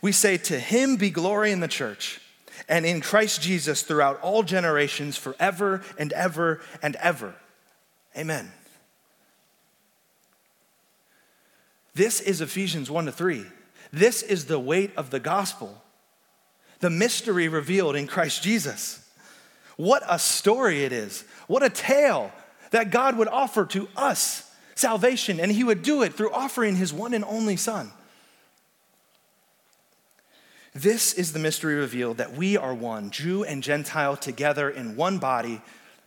We 0.00 0.12
say, 0.12 0.36
To 0.36 0.58
him 0.58 0.96
be 0.96 1.10
glory 1.10 1.50
in 1.50 1.60
the 1.60 1.68
church 1.68 2.20
and 2.68 2.84
in 2.84 3.00
Christ 3.00 3.40
Jesus 3.42 3.82
throughout 3.82 4.20
all 4.20 4.42
generations, 4.42 5.16
forever 5.16 5.82
and 5.98 6.12
ever 6.12 6.60
and 6.82 6.96
ever. 6.96 7.34
Amen. 8.16 8.50
This 11.94 12.20
is 12.20 12.40
Ephesians 12.40 12.90
1 12.90 13.06
to 13.06 13.12
3. 13.12 13.44
This 13.92 14.22
is 14.22 14.44
the 14.44 14.58
weight 14.58 14.92
of 14.96 15.10
the 15.10 15.20
gospel, 15.20 15.82
the 16.80 16.90
mystery 16.90 17.48
revealed 17.48 17.96
in 17.96 18.06
Christ 18.06 18.42
Jesus. 18.42 19.04
What 19.76 20.02
a 20.08 20.18
story 20.18 20.84
it 20.84 20.92
is. 20.92 21.24
What 21.46 21.62
a 21.62 21.70
tale 21.70 22.32
that 22.70 22.90
God 22.90 23.16
would 23.16 23.28
offer 23.28 23.64
to 23.66 23.88
us 23.96 24.48
salvation, 24.74 25.40
and 25.40 25.50
He 25.50 25.64
would 25.64 25.82
do 25.82 26.02
it 26.02 26.14
through 26.14 26.32
offering 26.32 26.76
His 26.76 26.92
one 26.92 27.14
and 27.14 27.24
only 27.24 27.56
Son. 27.56 27.90
This 30.74 31.14
is 31.14 31.32
the 31.32 31.38
mystery 31.38 31.74
revealed 31.74 32.18
that 32.18 32.34
we 32.34 32.56
are 32.56 32.74
one, 32.74 33.10
Jew 33.10 33.44
and 33.44 33.62
Gentile, 33.62 34.16
together 34.16 34.68
in 34.68 34.96
one 34.96 35.18
body 35.18 35.60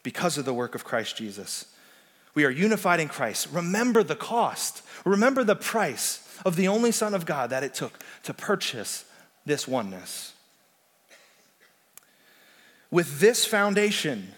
because 0.03 0.37
of 0.37 0.45
the 0.45 0.53
work 0.53 0.75
of 0.75 0.83
Christ 0.83 1.17
Jesus. 1.17 1.65
We 2.33 2.45
are 2.45 2.49
unified 2.49 2.99
in 2.99 3.07
Christ. 3.07 3.47
Remember 3.51 4.03
the 4.03 4.15
cost, 4.15 4.83
remember 5.03 5.43
the 5.43 5.55
price 5.55 6.27
of 6.45 6.55
the 6.55 6.67
only 6.67 6.91
Son 6.91 7.13
of 7.13 7.25
God 7.25 7.49
that 7.49 7.63
it 7.63 7.73
took 7.73 7.99
to 8.23 8.33
purchase 8.33 9.05
this 9.45 9.67
oneness. 9.67 10.33
With 12.89 13.19
this 13.19 13.45
foundation, 13.45 14.33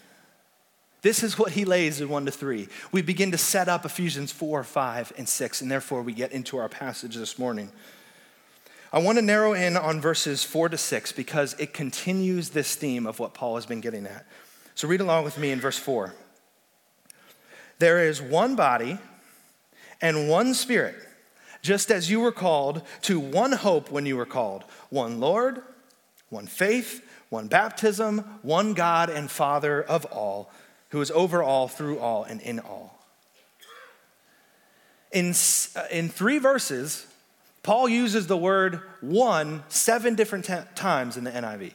this 1.02 1.22
is 1.22 1.38
what 1.38 1.52
he 1.52 1.64
lays 1.64 2.00
in 2.00 2.08
1 2.08 2.26
to 2.26 2.30
3. 2.30 2.68
We 2.92 3.02
begin 3.02 3.30
to 3.32 3.38
set 3.38 3.68
up 3.68 3.84
Ephesians 3.84 4.32
4, 4.32 4.64
5, 4.64 5.12
and 5.18 5.28
6, 5.28 5.60
and 5.60 5.70
therefore 5.70 6.02
we 6.02 6.12
get 6.12 6.32
into 6.32 6.56
our 6.56 6.68
passage 6.68 7.16
this 7.16 7.38
morning. 7.38 7.70
I 8.94 8.98
want 9.00 9.18
to 9.18 9.22
narrow 9.22 9.52
in 9.54 9.76
on 9.76 10.00
verses 10.00 10.44
4 10.44 10.68
to 10.68 10.78
6 10.78 11.12
because 11.12 11.54
it 11.58 11.74
continues 11.74 12.50
this 12.50 12.76
theme 12.76 13.06
of 13.06 13.18
what 13.18 13.34
Paul 13.34 13.56
has 13.56 13.66
been 13.66 13.80
getting 13.80 14.06
at. 14.06 14.24
So 14.76 14.86
read 14.86 15.00
along 15.00 15.24
with 15.24 15.36
me 15.36 15.50
in 15.50 15.60
verse 15.60 15.78
4. 15.78 16.14
There 17.80 18.06
is 18.06 18.22
one 18.22 18.54
body 18.54 18.98
and 20.00 20.28
one 20.28 20.54
spirit, 20.54 20.94
just 21.60 21.90
as 21.90 22.08
you 22.08 22.20
were 22.20 22.32
called 22.32 22.82
to 23.02 23.18
one 23.18 23.52
hope 23.52 23.90
when 23.90 24.06
you 24.06 24.16
were 24.16 24.26
called 24.26 24.62
one 24.90 25.18
Lord, 25.18 25.62
one 26.30 26.46
faith 26.46 27.02
one 27.34 27.48
baptism, 27.48 28.18
one 28.42 28.74
God 28.74 29.10
and 29.10 29.28
Father 29.28 29.82
of 29.82 30.04
all, 30.04 30.52
who 30.90 31.00
is 31.00 31.10
over 31.10 31.42
all, 31.42 31.66
through 31.66 31.98
all, 31.98 32.22
and 32.22 32.40
in 32.40 32.60
all. 32.60 32.96
In, 35.10 35.34
uh, 35.74 35.82
in 35.90 36.08
three 36.08 36.38
verses, 36.38 37.06
Paul 37.64 37.88
uses 37.88 38.26
the 38.26 38.36
word 38.36 38.82
one 39.00 39.64
seven 39.68 40.14
different 40.14 40.44
t- 40.44 40.54
times 40.76 41.16
in 41.16 41.24
the 41.24 41.30
NIV. 41.30 41.72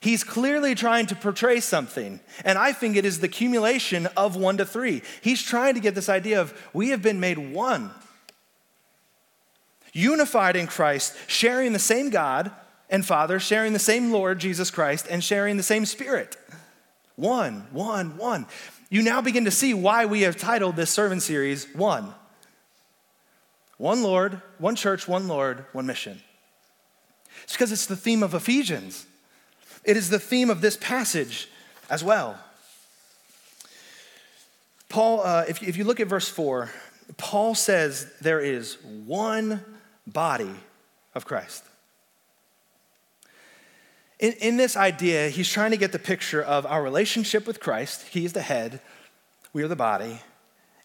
He's 0.00 0.22
clearly 0.22 0.74
trying 0.74 1.06
to 1.06 1.14
portray 1.14 1.60
something, 1.60 2.20
and 2.44 2.58
I 2.58 2.72
think 2.72 2.96
it 2.96 3.04
is 3.04 3.20
the 3.20 3.26
accumulation 3.26 4.06
of 4.16 4.36
one 4.36 4.56
to 4.58 4.66
three. 4.66 5.02
He's 5.22 5.42
trying 5.42 5.74
to 5.74 5.80
get 5.80 5.94
this 5.94 6.08
idea 6.08 6.40
of 6.40 6.52
we 6.72 6.90
have 6.90 7.02
been 7.02 7.20
made 7.20 7.38
one, 7.38 7.90
unified 9.92 10.56
in 10.56 10.66
Christ, 10.66 11.16
sharing 11.28 11.72
the 11.72 11.78
same 11.78 12.10
God, 12.10 12.50
and 12.90 13.06
Father, 13.06 13.38
sharing 13.38 13.72
the 13.72 13.78
same 13.78 14.10
Lord 14.10 14.40
Jesus 14.40 14.70
Christ 14.70 15.06
and 15.08 15.22
sharing 15.22 15.56
the 15.56 15.62
same 15.62 15.86
Spirit. 15.86 16.36
One, 17.14 17.66
one, 17.72 18.16
one. 18.16 18.46
You 18.90 19.02
now 19.02 19.20
begin 19.20 19.44
to 19.44 19.50
see 19.50 19.74
why 19.74 20.06
we 20.06 20.22
have 20.22 20.36
titled 20.36 20.76
this 20.76 20.90
sermon 20.90 21.20
series 21.20 21.66
One. 21.74 22.14
One 23.78 24.02
Lord, 24.02 24.42
one 24.58 24.76
church, 24.76 25.08
one 25.08 25.28
Lord, 25.28 25.64
one 25.72 25.86
mission. 25.86 26.20
It's 27.44 27.52
because 27.52 27.72
it's 27.72 27.86
the 27.86 27.96
theme 27.96 28.22
of 28.22 28.34
Ephesians. 28.34 29.06
It 29.84 29.96
is 29.96 30.10
the 30.10 30.18
theme 30.18 30.50
of 30.50 30.60
this 30.60 30.76
passage 30.76 31.48
as 31.88 32.04
well. 32.04 32.38
Paul, 34.88 35.20
uh, 35.22 35.44
if, 35.48 35.62
if 35.62 35.76
you 35.76 35.84
look 35.84 36.00
at 36.00 36.08
verse 36.08 36.28
4, 36.28 36.70
Paul 37.16 37.54
says 37.54 38.10
there 38.20 38.40
is 38.40 38.78
one 39.06 39.64
body 40.06 40.50
of 41.14 41.24
Christ. 41.24 41.64
In, 44.18 44.32
in 44.40 44.56
this 44.56 44.76
idea, 44.76 45.28
he's 45.28 45.48
trying 45.48 45.70
to 45.70 45.76
get 45.76 45.92
the 45.92 45.98
picture 45.98 46.42
of 46.42 46.66
our 46.66 46.82
relationship 46.82 47.46
with 47.46 47.60
Christ. 47.60 48.08
He 48.08 48.24
is 48.24 48.32
the 48.32 48.42
head, 48.42 48.80
we 49.52 49.62
are 49.62 49.68
the 49.68 49.76
body, 49.76 50.20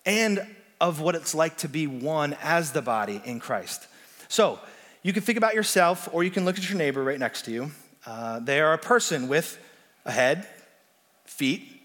and 0.05 0.45
of 0.79 0.99
what 0.99 1.15
it's 1.15 1.33
like 1.33 1.57
to 1.57 1.69
be 1.69 1.87
one 1.87 2.35
as 2.41 2.71
the 2.71 2.81
body 2.81 3.21
in 3.25 3.39
Christ. 3.39 3.87
So, 4.27 4.59
you 5.03 5.11
can 5.11 5.21
think 5.21 5.37
about 5.37 5.53
yourself, 5.53 6.07
or 6.13 6.23
you 6.23 6.31
can 6.31 6.45
look 6.45 6.57
at 6.57 6.67
your 6.67 6.77
neighbor 6.77 7.03
right 7.03 7.19
next 7.19 7.43
to 7.43 7.51
you. 7.51 7.71
Uh, 8.05 8.39
they 8.39 8.61
are 8.61 8.73
a 8.73 8.77
person 8.77 9.27
with 9.27 9.59
a 10.05 10.11
head 10.11 10.47
feet. 11.25 11.81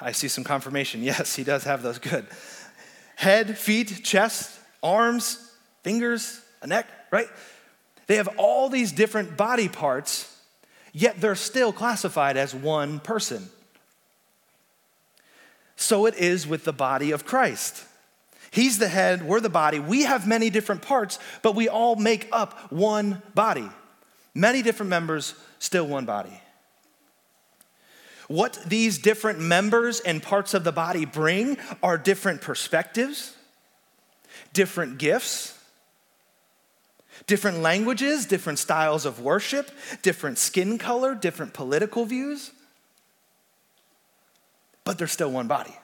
I 0.00 0.12
see 0.12 0.28
some 0.28 0.44
confirmation. 0.44 1.02
Yes, 1.04 1.34
he 1.34 1.44
does 1.44 1.64
have 1.64 1.82
those. 1.82 1.98
Good. 1.98 2.26
Head, 3.16 3.58
feet, 3.58 4.04
chest, 4.04 4.58
arms, 4.82 5.52
fingers, 5.82 6.40
a 6.62 6.66
neck, 6.66 6.86
right? 7.10 7.28
They 8.06 8.16
have 8.16 8.28
all 8.36 8.68
these 8.68 8.92
different 8.92 9.36
body 9.36 9.68
parts, 9.68 10.36
yet 10.92 11.20
they're 11.20 11.34
still 11.34 11.72
classified 11.72 12.36
as 12.36 12.54
one 12.54 13.00
person. 13.00 13.48
So 15.76 16.06
it 16.06 16.14
is 16.14 16.46
with 16.46 16.64
the 16.64 16.72
body 16.72 17.10
of 17.10 17.24
Christ. 17.24 17.84
He's 18.54 18.78
the 18.78 18.86
head, 18.86 19.26
we're 19.26 19.40
the 19.40 19.48
body. 19.48 19.80
We 19.80 20.04
have 20.04 20.28
many 20.28 20.48
different 20.48 20.80
parts, 20.80 21.18
but 21.42 21.56
we 21.56 21.68
all 21.68 21.96
make 21.96 22.28
up 22.30 22.70
one 22.70 23.20
body. 23.34 23.68
Many 24.32 24.62
different 24.62 24.90
members, 24.90 25.34
still 25.58 25.88
one 25.88 26.04
body. 26.04 26.40
What 28.28 28.56
these 28.64 28.98
different 28.98 29.40
members 29.40 29.98
and 29.98 30.22
parts 30.22 30.54
of 30.54 30.62
the 30.62 30.70
body 30.70 31.04
bring 31.04 31.58
are 31.82 31.98
different 31.98 32.42
perspectives, 32.42 33.34
different 34.52 34.98
gifts, 34.98 35.58
different 37.26 37.58
languages, 37.58 38.24
different 38.24 38.60
styles 38.60 39.04
of 39.04 39.18
worship, 39.18 39.68
different 40.02 40.38
skin 40.38 40.78
color, 40.78 41.16
different 41.16 41.54
political 41.54 42.04
views, 42.04 42.52
but 44.84 44.96
they're 44.96 45.08
still 45.08 45.32
one 45.32 45.48
body. 45.48 45.74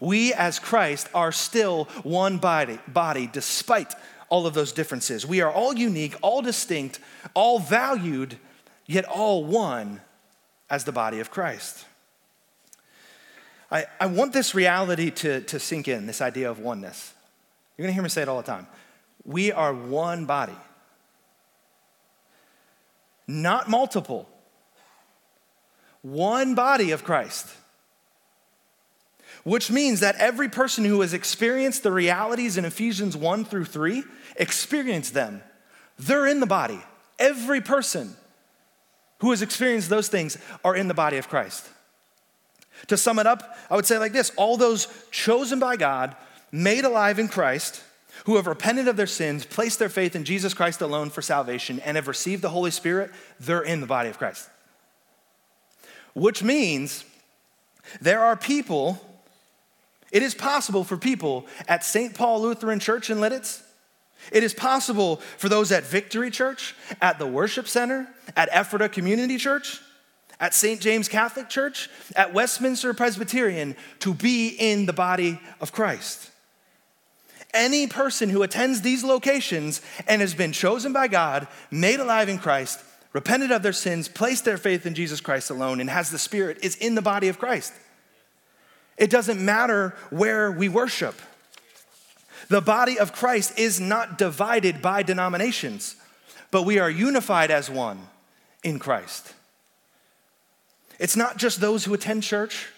We 0.00 0.32
as 0.32 0.58
Christ 0.58 1.08
are 1.14 1.32
still 1.32 1.84
one 2.02 2.38
body, 2.38 2.78
body 2.88 3.28
despite 3.30 3.94
all 4.28 4.46
of 4.46 4.54
those 4.54 4.72
differences. 4.72 5.26
We 5.26 5.40
are 5.42 5.50
all 5.50 5.74
unique, 5.74 6.16
all 6.22 6.40
distinct, 6.40 6.98
all 7.34 7.58
valued, 7.58 8.38
yet 8.86 9.04
all 9.04 9.44
one 9.44 10.00
as 10.70 10.84
the 10.84 10.92
body 10.92 11.20
of 11.20 11.30
Christ. 11.30 11.84
I, 13.70 13.86
I 14.00 14.06
want 14.06 14.32
this 14.32 14.54
reality 14.54 15.10
to, 15.10 15.40
to 15.42 15.58
sink 15.58 15.88
in, 15.88 16.06
this 16.06 16.20
idea 16.20 16.50
of 16.50 16.58
oneness. 16.58 17.12
You're 17.76 17.86
gonna 17.86 17.94
hear 17.94 18.02
me 18.02 18.08
say 18.08 18.22
it 18.22 18.28
all 18.28 18.38
the 18.38 18.42
time. 18.42 18.66
We 19.24 19.52
are 19.52 19.74
one 19.74 20.24
body, 20.26 20.56
not 23.26 23.68
multiple. 23.68 24.28
One 26.02 26.56
body 26.56 26.90
of 26.90 27.04
Christ. 27.04 27.46
Which 29.44 29.70
means 29.70 30.00
that 30.00 30.16
every 30.16 30.48
person 30.48 30.84
who 30.84 31.00
has 31.00 31.12
experienced 31.12 31.82
the 31.82 31.92
realities 31.92 32.56
in 32.56 32.64
Ephesians 32.64 33.16
1 33.16 33.44
through 33.44 33.64
3, 33.64 34.04
experienced 34.36 35.14
them. 35.14 35.42
They're 35.98 36.26
in 36.26 36.40
the 36.40 36.46
body. 36.46 36.80
Every 37.18 37.60
person 37.60 38.16
who 39.18 39.30
has 39.30 39.42
experienced 39.42 39.88
those 39.88 40.08
things 40.08 40.38
are 40.64 40.74
in 40.74 40.88
the 40.88 40.94
body 40.94 41.16
of 41.16 41.28
Christ. 41.28 41.68
To 42.88 42.96
sum 42.96 43.18
it 43.18 43.26
up, 43.26 43.56
I 43.70 43.76
would 43.76 43.86
say 43.86 43.98
like 43.98 44.12
this 44.12 44.32
all 44.36 44.56
those 44.56 44.88
chosen 45.10 45.58
by 45.58 45.76
God, 45.76 46.16
made 46.50 46.84
alive 46.84 47.18
in 47.18 47.28
Christ, 47.28 47.82
who 48.24 48.36
have 48.36 48.46
repented 48.46 48.88
of 48.88 48.96
their 48.96 49.06
sins, 49.06 49.44
placed 49.44 49.78
their 49.78 49.88
faith 49.88 50.14
in 50.14 50.24
Jesus 50.24 50.54
Christ 50.54 50.80
alone 50.80 51.10
for 51.10 51.22
salvation, 51.22 51.80
and 51.80 51.96
have 51.96 52.08
received 52.08 52.42
the 52.42 52.50
Holy 52.50 52.70
Spirit, 52.70 53.10
they're 53.40 53.62
in 53.62 53.80
the 53.80 53.86
body 53.86 54.08
of 54.08 54.18
Christ. 54.18 54.48
Which 56.14 56.42
means 56.42 57.04
there 58.00 58.22
are 58.22 58.36
people, 58.36 59.00
it 60.12 60.22
is 60.22 60.34
possible 60.34 60.84
for 60.84 60.96
people 60.96 61.46
at 61.66 61.84
St. 61.84 62.14
Paul 62.14 62.42
Lutheran 62.42 62.78
Church 62.78 63.10
in 63.10 63.18
Lititz, 63.18 63.62
it 64.30 64.44
is 64.44 64.54
possible 64.54 65.16
for 65.36 65.48
those 65.48 65.72
at 65.72 65.84
Victory 65.84 66.30
Church, 66.30 66.76
at 67.00 67.18
the 67.18 67.26
Worship 67.26 67.66
Center, 67.66 68.06
at 68.36 68.48
Ephrata 68.52 68.88
Community 68.88 69.36
Church, 69.36 69.80
at 70.38 70.54
St. 70.54 70.80
James 70.80 71.08
Catholic 71.08 71.48
Church, 71.48 71.88
at 72.14 72.32
Westminster 72.32 72.94
Presbyterian 72.94 73.74
to 74.00 74.14
be 74.14 74.48
in 74.48 74.86
the 74.86 74.92
body 74.92 75.40
of 75.60 75.72
Christ. 75.72 76.30
Any 77.52 77.86
person 77.86 78.30
who 78.30 78.42
attends 78.42 78.80
these 78.80 79.04
locations 79.04 79.82
and 80.06 80.20
has 80.20 80.34
been 80.34 80.52
chosen 80.52 80.92
by 80.92 81.08
God, 81.08 81.48
made 81.70 82.00
alive 82.00 82.28
in 82.28 82.38
Christ, 82.38 82.80
repented 83.12 83.50
of 83.50 83.62
their 83.62 83.72
sins, 83.74 84.08
placed 84.08 84.44
their 84.44 84.56
faith 84.56 84.86
in 84.86 84.94
Jesus 84.94 85.20
Christ 85.20 85.50
alone, 85.50 85.80
and 85.80 85.90
has 85.90 86.10
the 86.10 86.18
Spirit 86.18 86.58
is 86.62 86.76
in 86.76 86.94
the 86.94 87.02
body 87.02 87.28
of 87.28 87.38
Christ. 87.38 87.72
It 88.96 89.10
doesn't 89.10 89.44
matter 89.44 89.94
where 90.10 90.50
we 90.50 90.68
worship. 90.68 91.20
The 92.48 92.60
body 92.60 92.98
of 92.98 93.12
Christ 93.12 93.58
is 93.58 93.80
not 93.80 94.18
divided 94.18 94.82
by 94.82 95.02
denominations, 95.02 95.96
but 96.50 96.64
we 96.64 96.78
are 96.78 96.90
unified 96.90 97.50
as 97.50 97.70
one 97.70 98.08
in 98.62 98.78
Christ. 98.78 99.34
It's 100.98 101.16
not 101.16 101.36
just 101.36 101.60
those 101.60 101.84
who 101.84 101.94
attend 101.94 102.22
church, 102.22 102.68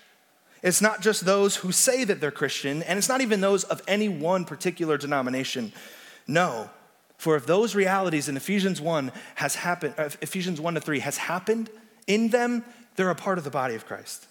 it's 0.63 0.81
not 0.81 1.03
just 1.03 1.27
those 1.27 1.57
who 1.57 1.73
say 1.73 2.05
that 2.05 2.21
they're 2.21 2.31
Christian, 2.31 2.83
and 2.85 2.99
it's 2.99 3.09
not 3.09 3.21
even 3.21 3.43
those 3.43 3.65
of 3.65 3.83
any 3.87 4.09
one 4.09 4.47
particular 4.47 4.97
denomination. 4.97 5.73
No. 6.27 6.71
For 7.19 7.37
if 7.37 7.45
those 7.45 7.75
realities 7.75 8.29
in 8.29 8.37
Ephesians 8.37 8.81
1 8.81 9.13
has 9.37 9.57
happened, 9.57 9.95
uh, 9.99 10.09
Ephesians 10.23 10.61
1 10.61 10.75
to 10.75 10.81
3 10.81 11.01
has 11.01 11.19
happened 11.19 11.69
in 12.07 12.29
them, 12.29 12.65
they're 12.97 13.11
a 13.11 13.15
part 13.15 13.39
of 13.39 13.45
the 13.45 13.51
body 13.51 13.75
of 13.75 13.87
Christ. 13.87 14.27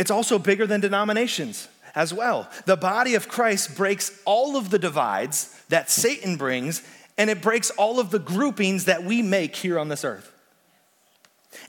It's 0.00 0.10
also 0.10 0.38
bigger 0.38 0.66
than 0.66 0.80
denominations 0.80 1.68
as 1.94 2.14
well. 2.14 2.48
The 2.64 2.78
body 2.78 3.16
of 3.16 3.28
Christ 3.28 3.76
breaks 3.76 4.18
all 4.24 4.56
of 4.56 4.70
the 4.70 4.78
divides 4.78 5.54
that 5.68 5.90
Satan 5.90 6.38
brings, 6.38 6.82
and 7.18 7.28
it 7.28 7.42
breaks 7.42 7.68
all 7.72 8.00
of 8.00 8.10
the 8.10 8.18
groupings 8.18 8.86
that 8.86 9.04
we 9.04 9.20
make 9.20 9.54
here 9.54 9.78
on 9.78 9.90
this 9.90 10.02
earth. 10.02 10.32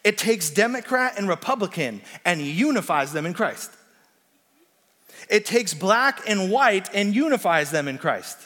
It 0.06 0.18
takes 0.18 0.50
Democrat 0.50 1.16
and 1.18 1.28
Republican 1.28 2.00
and 2.24 2.40
unifies 2.40 3.12
them 3.12 3.26
in 3.26 3.34
Christ. 3.34 3.70
It 5.30 5.46
takes 5.46 5.74
black 5.74 6.22
and 6.26 6.50
white 6.50 6.90
and 6.94 7.14
unifies 7.14 7.70
them 7.70 7.90
in 7.90 7.98
Christ. 7.98 8.38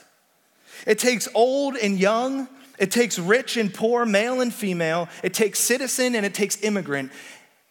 It 0.88 0.98
takes 0.98 1.28
old 1.36 1.76
and 1.76 2.00
young. 2.00 2.48
It 2.80 2.89
takes 2.89 3.19
rich 3.19 3.56
and 3.56 3.71
poor, 3.71 4.04
male 4.04 4.41
and 4.41 4.52
female. 4.52 5.10
It 5.21 5.36
takes 5.36 5.60
citizen 5.60 6.15
and 6.15 6.26
it 6.26 6.34
takes 6.34 6.63
immigrant 6.63 7.12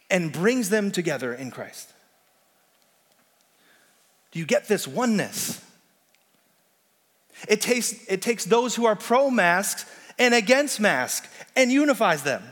and 0.09 0.31
brings 0.31 0.69
them 0.69 0.91
together 0.91 1.33
in 1.33 1.51
Christ. 1.51 1.91
Do 4.35 4.39
you 4.39 4.45
get 4.45 4.67
this 4.67 4.85
oneness? 4.85 5.63
It 7.47 7.61
takes, 7.61 7.93
it 8.09 8.21
takes 8.21 8.43
those 8.43 8.75
who 8.75 8.85
are 8.85 8.97
pro 8.97 9.29
masks 9.29 9.89
and 10.19 10.33
against 10.33 10.81
masks 10.81 11.29
and 11.55 11.71
unifies 11.71 12.23
them. 12.23 12.43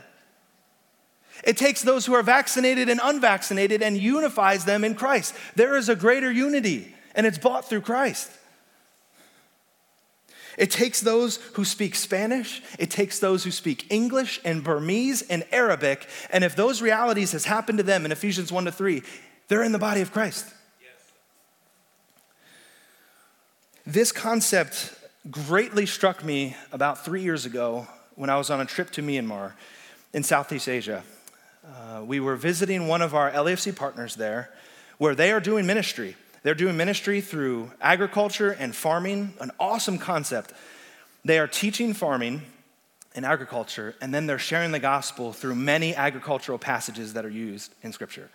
It 1.44 1.58
takes 1.58 1.82
those 1.82 2.06
who 2.06 2.14
are 2.14 2.22
vaccinated 2.22 2.88
and 2.88 3.02
unvaccinated 3.04 3.82
and 3.82 3.98
unifies 3.98 4.64
them 4.64 4.82
in 4.82 4.94
Christ. 4.94 5.34
There 5.56 5.76
is 5.76 5.90
a 5.90 5.94
greater 5.94 6.32
unity, 6.32 6.94
and 7.14 7.26
it's 7.26 7.36
bought 7.36 7.68
through 7.68 7.82
Christ. 7.82 8.30
It 10.56 10.70
takes 10.70 11.02
those 11.02 11.36
who 11.52 11.66
speak 11.66 11.96
Spanish, 11.96 12.62
it 12.78 12.90
takes 12.90 13.18
those 13.18 13.44
who 13.44 13.50
speak 13.50 13.92
English 13.92 14.40
and 14.42 14.64
Burmese 14.64 15.20
and 15.20 15.44
Arabic, 15.52 16.08
and 16.30 16.44
if 16.44 16.56
those 16.56 16.80
realities 16.80 17.32
has 17.32 17.44
happened 17.44 17.76
to 17.76 17.84
them 17.84 18.06
in 18.06 18.12
Ephesians 18.12 18.50
1 18.50 18.64
to 18.64 18.72
3, 18.72 19.02
they're 19.48 19.62
in 19.62 19.72
the 19.72 19.78
body 19.78 20.00
of 20.00 20.12
Christ. 20.12 20.46
Yes. 20.80 21.12
This 23.86 24.12
concept 24.12 24.94
greatly 25.30 25.84
struck 25.84 26.24
me 26.24 26.56
about 26.72 27.04
three 27.04 27.20
years 27.20 27.44
ago 27.44 27.86
when 28.14 28.30
I 28.30 28.38
was 28.38 28.48
on 28.48 28.58
a 28.62 28.64
trip 28.64 28.90
to 28.92 29.02
Myanmar 29.02 29.52
in 30.14 30.22
Southeast 30.22 30.70
Asia. 30.70 31.04
Uh, 31.66 32.02
we 32.02 32.18
were 32.18 32.34
visiting 32.34 32.88
one 32.88 33.02
of 33.02 33.14
our 33.14 33.30
LAFC 33.30 33.76
partners 33.76 34.14
there 34.14 34.48
where 34.96 35.14
they 35.14 35.32
are 35.32 35.40
doing 35.40 35.66
ministry. 35.66 36.16
They're 36.42 36.54
doing 36.54 36.78
ministry 36.78 37.20
through 37.20 37.72
agriculture 37.78 38.52
and 38.52 38.74
farming, 38.74 39.34
an 39.38 39.50
awesome 39.60 39.98
concept. 39.98 40.54
They 41.22 41.38
are 41.38 41.46
teaching 41.46 41.92
farming 41.92 42.40
and 43.14 43.26
agriculture, 43.26 43.96
and 44.00 44.14
then 44.14 44.26
they're 44.26 44.38
sharing 44.38 44.72
the 44.72 44.78
gospel 44.78 45.34
through 45.34 45.56
many 45.56 45.94
agricultural 45.94 46.56
passages 46.56 47.12
that 47.12 47.26
are 47.26 47.30
used 47.30 47.74
in 47.82 47.92
Scripture. 47.92 48.30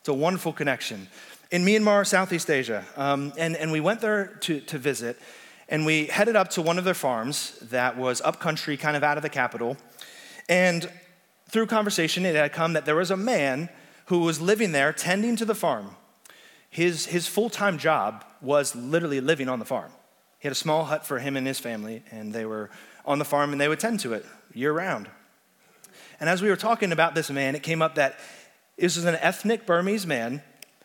It's 0.00 0.08
a 0.08 0.14
wonderful 0.14 0.54
connection. 0.54 1.08
In 1.52 1.66
Myanmar, 1.66 2.06
Southeast 2.06 2.50
Asia, 2.50 2.82
um, 2.96 3.30
and, 3.36 3.58
and 3.58 3.70
we 3.70 3.78
went 3.78 4.00
there 4.00 4.38
to, 4.40 4.60
to 4.60 4.78
visit, 4.78 5.20
and 5.68 5.84
we 5.84 6.06
headed 6.06 6.34
up 6.34 6.48
to 6.52 6.62
one 6.62 6.78
of 6.78 6.84
their 6.86 6.94
farms 6.94 7.58
that 7.60 7.98
was 7.98 8.22
upcountry, 8.22 8.78
kind 8.78 8.96
of 8.96 9.04
out 9.04 9.18
of 9.18 9.22
the 9.22 9.28
capital. 9.28 9.76
And 10.48 10.90
through 11.50 11.66
conversation, 11.66 12.24
it 12.24 12.34
had 12.34 12.54
come 12.54 12.72
that 12.72 12.86
there 12.86 12.96
was 12.96 13.10
a 13.10 13.18
man 13.18 13.68
who 14.06 14.20
was 14.20 14.40
living 14.40 14.72
there 14.72 14.94
tending 14.94 15.36
to 15.36 15.44
the 15.44 15.54
farm. 15.54 15.94
His, 16.70 17.04
his 17.04 17.26
full 17.26 17.50
time 17.50 17.76
job 17.76 18.24
was 18.40 18.74
literally 18.74 19.20
living 19.20 19.50
on 19.50 19.58
the 19.58 19.66
farm. 19.66 19.92
He 20.38 20.48
had 20.48 20.52
a 20.52 20.54
small 20.54 20.86
hut 20.86 21.04
for 21.04 21.18
him 21.18 21.36
and 21.36 21.46
his 21.46 21.60
family, 21.60 22.02
and 22.10 22.32
they 22.32 22.46
were 22.46 22.70
on 23.04 23.18
the 23.18 23.26
farm 23.26 23.52
and 23.52 23.60
they 23.60 23.68
would 23.68 23.78
tend 23.78 24.00
to 24.00 24.14
it 24.14 24.24
year 24.54 24.72
round. 24.72 25.06
And 26.18 26.30
as 26.30 26.40
we 26.40 26.48
were 26.48 26.56
talking 26.56 26.92
about 26.92 27.14
this 27.14 27.28
man, 27.28 27.54
it 27.54 27.62
came 27.62 27.82
up 27.82 27.96
that 27.96 28.18
this 28.78 28.96
was 28.96 29.04
an 29.04 29.16
ethnic 29.16 29.66
Burmese 29.66 30.06
man, 30.06 30.42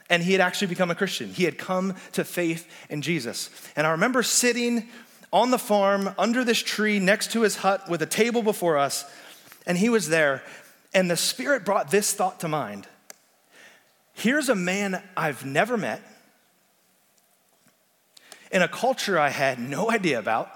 and 0.10 0.24
he 0.24 0.32
had 0.32 0.41
actually 0.41 0.67
become 0.67 0.91
a 0.91 0.96
Christian. 0.96 1.34
He 1.34 1.43
had 1.43 1.58
come 1.58 1.96
to 2.13 2.24
faith 2.24 2.67
in 2.89 3.02
Jesus. 3.02 3.50
And 3.76 3.86
I 3.86 3.91
remember 3.91 4.24
sitting 4.24 4.88
on 5.34 5.52
the 5.52 5.60
farm 5.60 6.10
under 6.17 6.43
this 6.43 6.60
tree 6.60 7.00
next 7.00 7.32
to 7.34 7.41
his 7.41 7.58
hut 7.58 7.89
with 7.89 8.02
a 8.02 8.06
table 8.06 8.41
before 8.41 8.78
us, 8.78 9.06
and 9.65 9.78
he 9.78 9.89
was 9.89 10.10
there. 10.10 10.43
And 10.93 11.12
the 11.12 11.17
Spirit 11.17 11.65
brought 11.65 11.91
this 11.91 12.13
thought 12.13 12.39
to 12.41 12.48
mind 12.48 12.88
Here's 14.13 14.50
a 14.50 14.56
man 14.56 15.04
I've 15.15 15.46
never 15.46 15.78
met 15.78 16.02
in 18.52 18.62
a 18.62 18.67
culture 18.67 19.20
I 19.20 19.30
had 19.30 19.60
no 19.60 19.91
idea 19.91 20.17
about, 20.17 20.50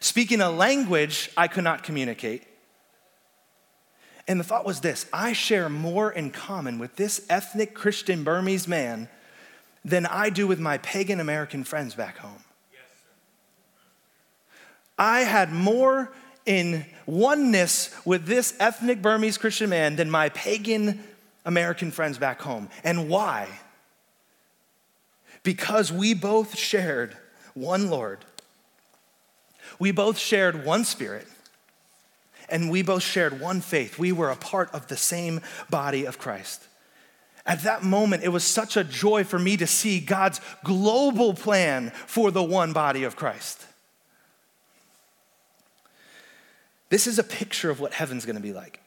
speaking 0.00 0.40
a 0.40 0.50
language 0.50 1.30
I 1.36 1.48
could 1.48 1.64
not 1.64 1.82
communicate. 1.82 2.44
And 4.26 4.40
the 4.40 4.44
thought 4.44 4.64
was 4.64 4.80
this 4.80 5.06
I 5.12 5.32
share 5.32 5.68
more 5.68 6.10
in 6.10 6.30
common 6.30 6.78
with 6.78 6.96
this 6.96 7.24
ethnic 7.28 7.74
Christian 7.74 8.24
Burmese 8.24 8.66
man 8.66 9.08
than 9.84 10.06
I 10.06 10.30
do 10.30 10.46
with 10.46 10.58
my 10.58 10.78
pagan 10.78 11.20
American 11.20 11.64
friends 11.64 11.94
back 11.94 12.18
home. 12.18 12.42
I 14.98 15.20
had 15.20 15.52
more 15.52 16.12
in 16.46 16.86
oneness 17.06 17.94
with 18.04 18.26
this 18.26 18.54
ethnic 18.60 19.02
Burmese 19.02 19.38
Christian 19.38 19.70
man 19.70 19.96
than 19.96 20.10
my 20.10 20.28
pagan 20.30 21.02
American 21.44 21.90
friends 21.90 22.18
back 22.18 22.40
home. 22.40 22.68
And 22.82 23.08
why? 23.08 23.48
Because 25.42 25.92
we 25.92 26.14
both 26.14 26.56
shared 26.56 27.16
one 27.54 27.90
Lord, 27.90 28.24
we 29.78 29.90
both 29.90 30.18
shared 30.18 30.64
one 30.64 30.84
Spirit, 30.84 31.26
and 32.48 32.70
we 32.70 32.82
both 32.82 33.02
shared 33.02 33.40
one 33.40 33.60
faith. 33.60 33.98
We 33.98 34.12
were 34.12 34.30
a 34.30 34.36
part 34.36 34.70
of 34.72 34.88
the 34.88 34.96
same 34.96 35.40
body 35.70 36.04
of 36.04 36.18
Christ. 36.18 36.66
At 37.46 37.62
that 37.64 37.82
moment, 37.82 38.24
it 38.24 38.30
was 38.30 38.44
such 38.44 38.76
a 38.76 38.84
joy 38.84 39.24
for 39.24 39.38
me 39.38 39.56
to 39.58 39.66
see 39.66 40.00
God's 40.00 40.40
global 40.64 41.34
plan 41.34 41.90
for 41.90 42.30
the 42.30 42.42
one 42.42 42.72
body 42.72 43.04
of 43.04 43.16
Christ. 43.16 43.66
This 46.88 47.06
is 47.06 47.18
a 47.18 47.24
picture 47.24 47.70
of 47.70 47.80
what 47.80 47.92
heaven's 47.92 48.24
gonna 48.24 48.40
be 48.40 48.52
like. 48.52 48.80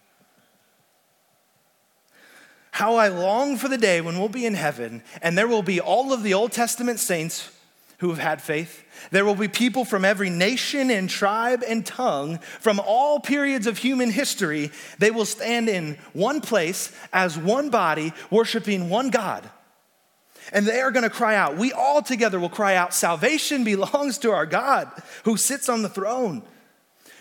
How 2.71 2.95
I 2.95 3.07
long 3.07 3.57
for 3.57 3.67
the 3.67 3.77
day 3.77 4.01
when 4.01 4.19
we'll 4.19 4.29
be 4.29 4.45
in 4.45 4.53
heaven 4.53 5.01
and 5.21 5.37
there 5.37 5.47
will 5.47 5.63
be 5.63 5.81
all 5.81 6.13
of 6.13 6.23
the 6.23 6.33
Old 6.33 6.51
Testament 6.51 6.99
saints 6.99 7.49
who 7.97 8.09
have 8.09 8.19
had 8.19 8.41
faith. 8.41 8.83
There 9.11 9.25
will 9.25 9.35
be 9.35 9.47
people 9.47 9.83
from 9.83 10.05
every 10.05 10.29
nation 10.29 10.91
and 10.91 11.09
tribe 11.09 11.63
and 11.67 11.85
tongue 11.85 12.37
from 12.59 12.79
all 12.79 13.19
periods 13.19 13.65
of 13.65 13.79
human 13.79 14.11
history. 14.11 14.71
They 14.99 15.09
will 15.09 15.25
stand 15.25 15.67
in 15.67 15.97
one 16.13 16.41
place 16.41 16.91
as 17.11 17.37
one 17.37 17.69
body, 17.69 18.13
worshiping 18.29 18.89
one 18.89 19.09
God. 19.09 19.49
And 20.53 20.65
they 20.65 20.79
are 20.79 20.91
going 20.91 21.03
to 21.03 21.09
cry 21.09 21.35
out. 21.35 21.57
We 21.57 21.73
all 21.73 22.01
together 22.01 22.39
will 22.39 22.49
cry 22.49 22.75
out 22.75 22.93
Salvation 22.93 23.63
belongs 23.63 24.19
to 24.19 24.31
our 24.31 24.45
God 24.45 24.89
who 25.23 25.35
sits 25.35 25.67
on 25.67 25.81
the 25.81 25.89
throne 25.89 26.43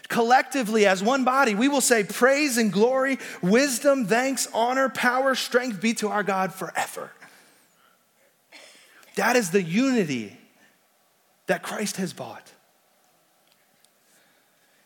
collectively 0.09 0.87
as 0.87 1.03
one 1.03 1.25
body, 1.25 1.57
we 1.57 1.67
will 1.67 1.81
say, 1.81 2.05
Praise 2.05 2.59
and 2.59 2.73
glory, 2.73 3.19
wisdom, 3.43 4.07
thanks, 4.07 4.47
honor, 4.55 4.89
power, 4.89 5.35
strength 5.35 5.81
be 5.81 5.95
to 5.95 6.09
our 6.09 6.23
God 6.23 6.55
forever. 6.55 7.11
That 9.17 9.35
is 9.35 9.51
the 9.51 9.63
unity 9.63 10.36
that 11.47 11.63
Christ 11.63 11.97
has 11.97 12.13
bought. 12.13 12.53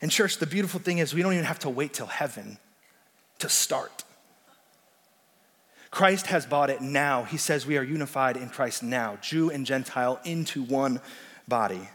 And, 0.00 0.10
church, 0.10 0.38
the 0.38 0.46
beautiful 0.46 0.80
thing 0.80 0.98
is 0.98 1.12
we 1.12 1.22
don't 1.22 1.34
even 1.34 1.44
have 1.44 1.58
to 1.60 1.70
wait 1.70 1.92
till 1.92 2.06
heaven 2.06 2.58
to 3.38 3.48
start. 3.48 4.04
Christ 5.90 6.28
has 6.28 6.46
bought 6.46 6.70
it 6.70 6.80
now. 6.80 7.24
He 7.24 7.36
says 7.36 7.66
we 7.66 7.76
are 7.76 7.82
unified 7.82 8.36
in 8.36 8.48
Christ 8.48 8.82
now, 8.82 9.18
Jew 9.20 9.50
and 9.50 9.66
Gentile 9.66 10.20
into 10.24 10.62
one 10.62 11.00
body. 11.48 11.88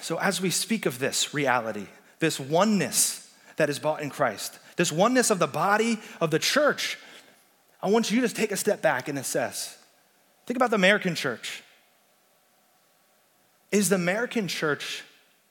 So, 0.00 0.18
as 0.18 0.40
we 0.40 0.50
speak 0.50 0.86
of 0.86 0.98
this 0.98 1.34
reality, 1.34 1.86
this 2.18 2.38
oneness 2.38 3.34
that 3.56 3.68
is 3.68 3.78
bought 3.78 4.02
in 4.02 4.10
Christ, 4.10 4.58
this 4.76 4.92
oneness 4.92 5.30
of 5.30 5.38
the 5.38 5.46
body 5.46 5.98
of 6.20 6.30
the 6.30 6.38
church, 6.38 6.98
I 7.82 7.88
want 7.90 8.10
you 8.10 8.20
to 8.20 8.28
take 8.28 8.52
a 8.52 8.56
step 8.56 8.82
back 8.82 9.08
and 9.08 9.18
assess. 9.18 9.78
Think 10.46 10.56
about 10.56 10.70
the 10.70 10.76
American 10.76 11.14
church. 11.14 11.62
Is 13.72 13.88
the 13.88 13.96
American 13.96 14.46
church 14.46 15.02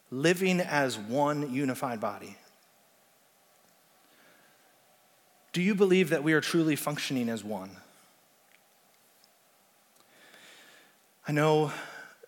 living 0.10 0.62
as 0.62 0.98
one 0.98 1.54
unified 1.54 2.00
body? 2.00 2.38
Do 5.52 5.62
you 5.62 5.76
believe 5.76 6.10
that 6.10 6.24
we 6.24 6.34
are 6.34 6.42
truly 6.42 6.76
functioning 6.76 7.30
as 7.30 7.44
one? 7.44 7.72
I 11.28 11.32
know 11.32 11.72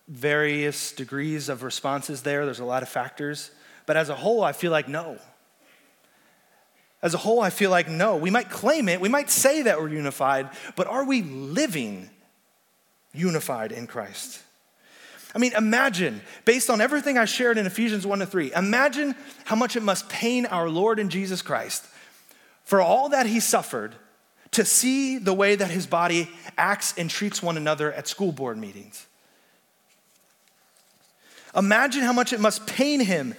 various 0.08 0.92
degrees 0.92 1.50
of 1.50 1.64
responses 1.64 2.22
there. 2.24 2.46
There's 2.46 2.60
a 2.60 2.66
lot 2.66 2.84
of 2.84 2.90
factors. 2.90 3.52
But 3.86 3.96
as 3.96 4.10
a 4.10 4.16
whole, 4.16 4.44
I 4.44 4.52
feel 4.52 4.72
like 4.72 4.88
no. 4.88 5.20
As 7.02 7.14
a 7.14 7.18
whole, 7.18 7.42
I 7.42 7.50
feel 7.50 7.70
like 7.70 7.88
no. 7.90 8.18
We 8.18 8.30
might 8.30 8.50
claim 8.50 8.90
it, 8.90 9.00
we 9.00 9.10
might 9.10 9.30
say 9.30 9.62
that 9.62 9.80
we're 9.80 9.90
unified, 9.90 10.50
but 10.76 10.88
are 10.88 11.06
we 11.06 11.22
living 11.22 12.10
unified 13.18 13.72
in 13.72 13.88
Christ? 13.88 14.42
I 15.36 15.40
mean, 15.40 15.54
imagine, 15.54 16.22
based 16.46 16.70
on 16.70 16.82
everything 16.82 17.18
I 17.18 17.26
shared 17.26 17.58
in 17.58 17.66
Ephesians 17.66 18.08
1 18.08 18.20
to 18.20 18.26
3, 18.26 18.54
imagine 18.54 19.16
how 19.46 19.56
much 19.56 19.76
it 19.76 19.84
must 19.84 20.10
pain 20.10 20.46
our 20.46 20.70
Lord 20.70 21.00
and 21.00 21.12
Jesus 21.12 21.42
Christ 21.42 21.86
for 22.64 22.82
all 22.82 23.10
that 23.10 23.26
he 23.26 23.40
suffered 23.40 23.96
to 24.52 24.66
see 24.66 25.18
the 25.18 25.34
way 25.34 25.56
that 25.56 25.70
his 25.70 25.86
body 25.86 26.30
acts 26.58 26.94
and 26.98 27.10
treats 27.10 27.44
one 27.44 27.58
another 27.58 27.94
at 27.94 28.08
school 28.08 28.32
board 28.32 28.58
meetings. 28.58 29.06
Imagine 31.56 32.02
how 32.02 32.14
much 32.14 32.34
it 32.34 32.40
must 32.40 32.68
pain 32.68 33.00
him 33.00 33.36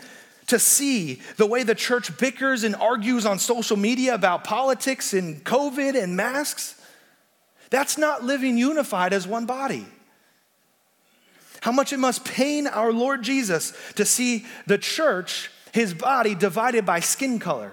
to 0.48 0.58
see 0.58 1.20
the 1.36 1.46
way 1.46 1.62
the 1.62 1.74
church 1.74 2.16
bickers 2.18 2.64
and 2.64 2.74
argues 2.76 3.26
on 3.26 3.38
social 3.38 3.76
media 3.76 4.14
about 4.14 4.44
politics 4.44 5.12
and 5.12 5.44
COVID 5.44 6.00
and 6.00 6.16
masks. 6.16 6.77
That's 7.70 7.98
not 7.98 8.24
living 8.24 8.56
unified 8.56 9.12
as 9.12 9.26
one 9.26 9.46
body. 9.46 9.86
How 11.60 11.72
much 11.72 11.92
it 11.92 11.98
must 11.98 12.24
pain 12.24 12.66
our 12.66 12.92
Lord 12.92 13.22
Jesus 13.22 13.72
to 13.96 14.04
see 14.04 14.46
the 14.66 14.78
church, 14.78 15.50
his 15.72 15.92
body, 15.92 16.34
divided 16.34 16.86
by 16.86 17.00
skin 17.00 17.38
color. 17.38 17.72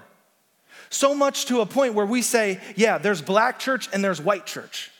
So 0.89 1.13
much 1.13 1.45
to 1.45 1.61
a 1.61 1.65
point 1.65 1.93
where 1.93 2.05
we 2.05 2.21
say, 2.21 2.59
yeah, 2.75 2.97
there's 2.97 3.21
black 3.21 3.59
church 3.59 3.89
and 3.93 4.03
there's 4.03 4.21
white 4.21 4.45
church. 4.45 4.91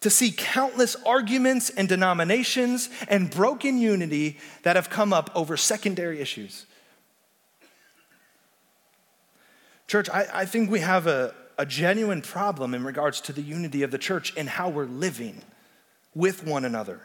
to 0.00 0.10
see 0.10 0.30
countless 0.30 0.96
arguments 1.04 1.70
and 1.70 1.88
denominations 1.88 2.88
and 3.08 3.30
broken 3.30 3.78
unity 3.78 4.38
that 4.62 4.76
have 4.76 4.88
come 4.88 5.12
up 5.12 5.30
over 5.34 5.56
secondary 5.56 6.20
issues. 6.20 6.66
Church, 9.88 10.08
I, 10.10 10.26
I 10.32 10.44
think 10.44 10.70
we 10.70 10.80
have 10.80 11.06
a, 11.06 11.34
a 11.58 11.66
genuine 11.66 12.22
problem 12.22 12.72
in 12.72 12.84
regards 12.84 13.20
to 13.22 13.32
the 13.32 13.42
unity 13.42 13.82
of 13.82 13.90
the 13.90 13.98
church 13.98 14.32
and 14.36 14.48
how 14.48 14.68
we're 14.68 14.86
living 14.86 15.42
with 16.14 16.46
one 16.46 16.64
another. 16.64 17.00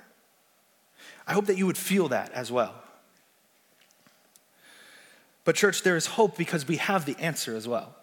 I 1.28 1.34
hope 1.34 1.48
that 1.48 1.58
you 1.58 1.66
would 1.66 1.78
feel 1.78 2.10
that 2.10 2.32
as 2.34 2.52
well. 2.52 2.76
But, 5.44 5.56
church, 5.56 5.82
there 5.84 5.98
is 5.98 6.06
hope 6.06 6.38
because 6.38 6.68
we 6.68 6.78
have 6.78 7.06
the 7.06 7.18
answer 7.18 7.56
as 7.56 7.68
well. 7.68 7.96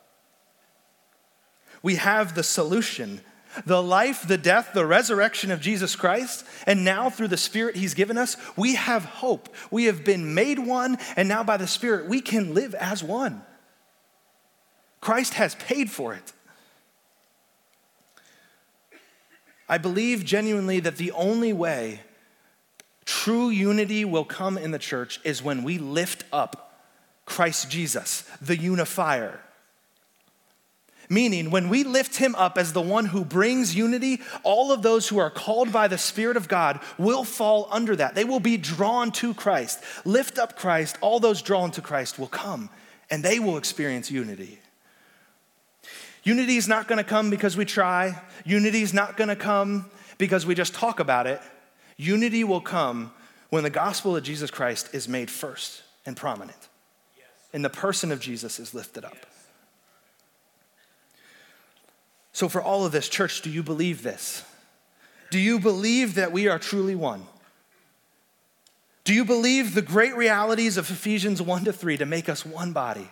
We 1.83 1.95
have 1.97 2.35
the 2.35 2.43
solution 2.43 3.23
the 3.67 3.83
life, 3.83 4.27
the 4.27 4.39
death, 4.39 4.71
the 4.75 4.87
resurrection 4.87 5.51
of 5.51 5.61
Jesus 5.61 5.97
Christ, 5.97 6.47
and 6.67 6.85
now 6.85 7.11
through 7.11 7.29
the 7.29 7.37
Spirit 7.37 7.77
He's 7.77 7.95
given 7.95 8.17
us, 8.17 8.37
we 8.57 8.77
have 8.77 9.05
hope. 9.05 9.49
We 9.71 9.85
have 9.87 10.05
been 10.05 10.35
made 10.35 10.59
one, 10.59 10.99
and 11.17 11.29
now 11.29 11.43
by 11.43 11.57
the 11.57 11.67
Spirit, 11.67 12.07
we 12.07 12.21
can 12.21 12.55
live 12.55 12.75
as 12.77 13.03
one. 13.03 13.43
Christ 15.01 15.35
has 15.35 15.55
paid 15.57 15.91
for 15.91 16.15
it. 16.15 16.33
I 19.71 19.79
believe 19.79 20.25
genuinely 20.25 20.81
that 20.81 20.97
the 20.97 21.13
only 21.13 21.53
way 21.53 22.01
true 23.05 23.51
unity 23.51 24.05
will 24.05 24.25
come 24.25 24.59
in 24.59 24.73
the 24.73 24.81
church 24.81 25.21
is 25.23 25.45
when 25.45 25.63
we 25.63 25.79
lift 25.79 26.25
up 26.33 26.75
Christ 27.25 27.71
Jesus, 27.71 28.29
the 28.43 28.57
unifier. 28.57 29.41
Meaning, 31.09 31.53
when 31.53 31.69
we 31.69 31.85
lift 31.85 32.17
him 32.17 32.35
up 32.35 32.59
as 32.59 32.73
the 32.73 32.81
one 32.81 33.07
who 33.07 33.25
brings 33.25 33.75
unity, 33.77 34.21
all 34.43 34.73
of 34.73 34.83
those 34.83 35.07
who 35.07 35.19
are 35.19 35.31
called 35.31 35.73
by 35.73 35.87
the 35.87 35.99
Spirit 35.99 36.37
of 36.37 36.49
God 36.49 36.81
will 36.99 37.23
fall 37.23 37.69
under 37.71 37.95
that. 37.95 38.17
They 38.17 38.25
will 38.25 38.41
be 38.41 38.57
drawn 38.57 39.13
to 39.13 39.35
Christ. 39.35 39.81
Lift 40.05 40.37
up 40.37 40.57
Christ, 40.57 40.99
all 41.01 41.21
those 41.21 41.43
drawn 41.43 41.71
to 41.73 41.81
Christ 41.81 42.19
will 42.19 42.27
come 42.27 42.71
and 43.09 43.25
they 43.25 43.39
will 43.39 43.57
experience 43.57 44.11
unity. 44.11 44.59
Unity 46.23 46.57
is 46.57 46.69
not 46.69 46.87
going 46.87 46.99
to 46.99 47.05
come 47.05 47.31
because 47.31 47.57
we 47.57 47.65
try, 47.65 48.21
unity 48.45 48.83
is 48.83 48.93
not 48.93 49.17
going 49.17 49.29
to 49.29 49.37
come 49.37 49.91
because 50.19 50.45
we 50.45 50.55
just 50.55 50.75
talk 50.75 51.01
about 51.01 51.27
it. 51.27 51.41
Unity 51.97 52.45
will 52.45 52.61
come 52.61 53.13
when 53.49 53.63
the 53.63 53.71
gospel 53.71 54.17
of 54.17 54.23
Jesus 54.23 54.51
Christ 54.51 54.91
is 54.95 55.09
made 55.09 55.31
first 55.31 55.83
and 56.07 56.17
prominent, 56.17 56.69
yes. 57.17 57.27
and 57.53 57.65
the 57.65 57.71
person 57.71 58.13
of 58.13 58.21
Jesus 58.21 58.59
is 58.59 58.75
lifted 58.75 59.05
up. 59.05 59.15
Yes. 59.15 59.27
So, 62.33 62.49
for 62.49 62.63
all 62.63 62.87
of 62.87 62.93
this, 62.93 63.09
church, 63.09 63.43
do 63.43 63.51
you 63.51 63.63
believe 63.63 64.03
this? 64.03 64.45
Do 65.31 65.39
you 65.39 65.59
believe 65.59 66.15
that 66.15 66.33
we 66.33 66.49
are 66.49 66.59
truly 66.59 66.95
one? 66.95 67.27
Do 69.05 69.11
Do 69.11 69.17
you 69.17 69.25
believe 69.25 69.75
the 69.75 69.83
great 69.83 70.15
realities 70.15 70.77
of 70.77 70.89
Ephesians 70.89 71.43
1 71.43 71.65
to 71.65 71.73
3 71.73 71.97
to 71.97 72.07
make 72.07 72.29
us 72.29 72.47
one 72.47 72.73
body? 72.73 73.11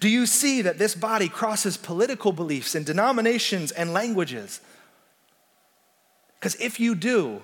Do 0.00 0.08
you 0.08 0.26
see 0.26 0.62
that 0.62 0.78
this 0.78 0.94
body 0.94 1.28
crosses 1.28 1.76
political 1.76 2.32
beliefs 2.32 2.74
and 2.74 2.84
denominations 2.84 3.72
and 3.72 3.92
languages? 3.92 4.60
Because 6.38 6.54
if 6.56 6.80
you 6.80 6.94
do, 6.94 7.42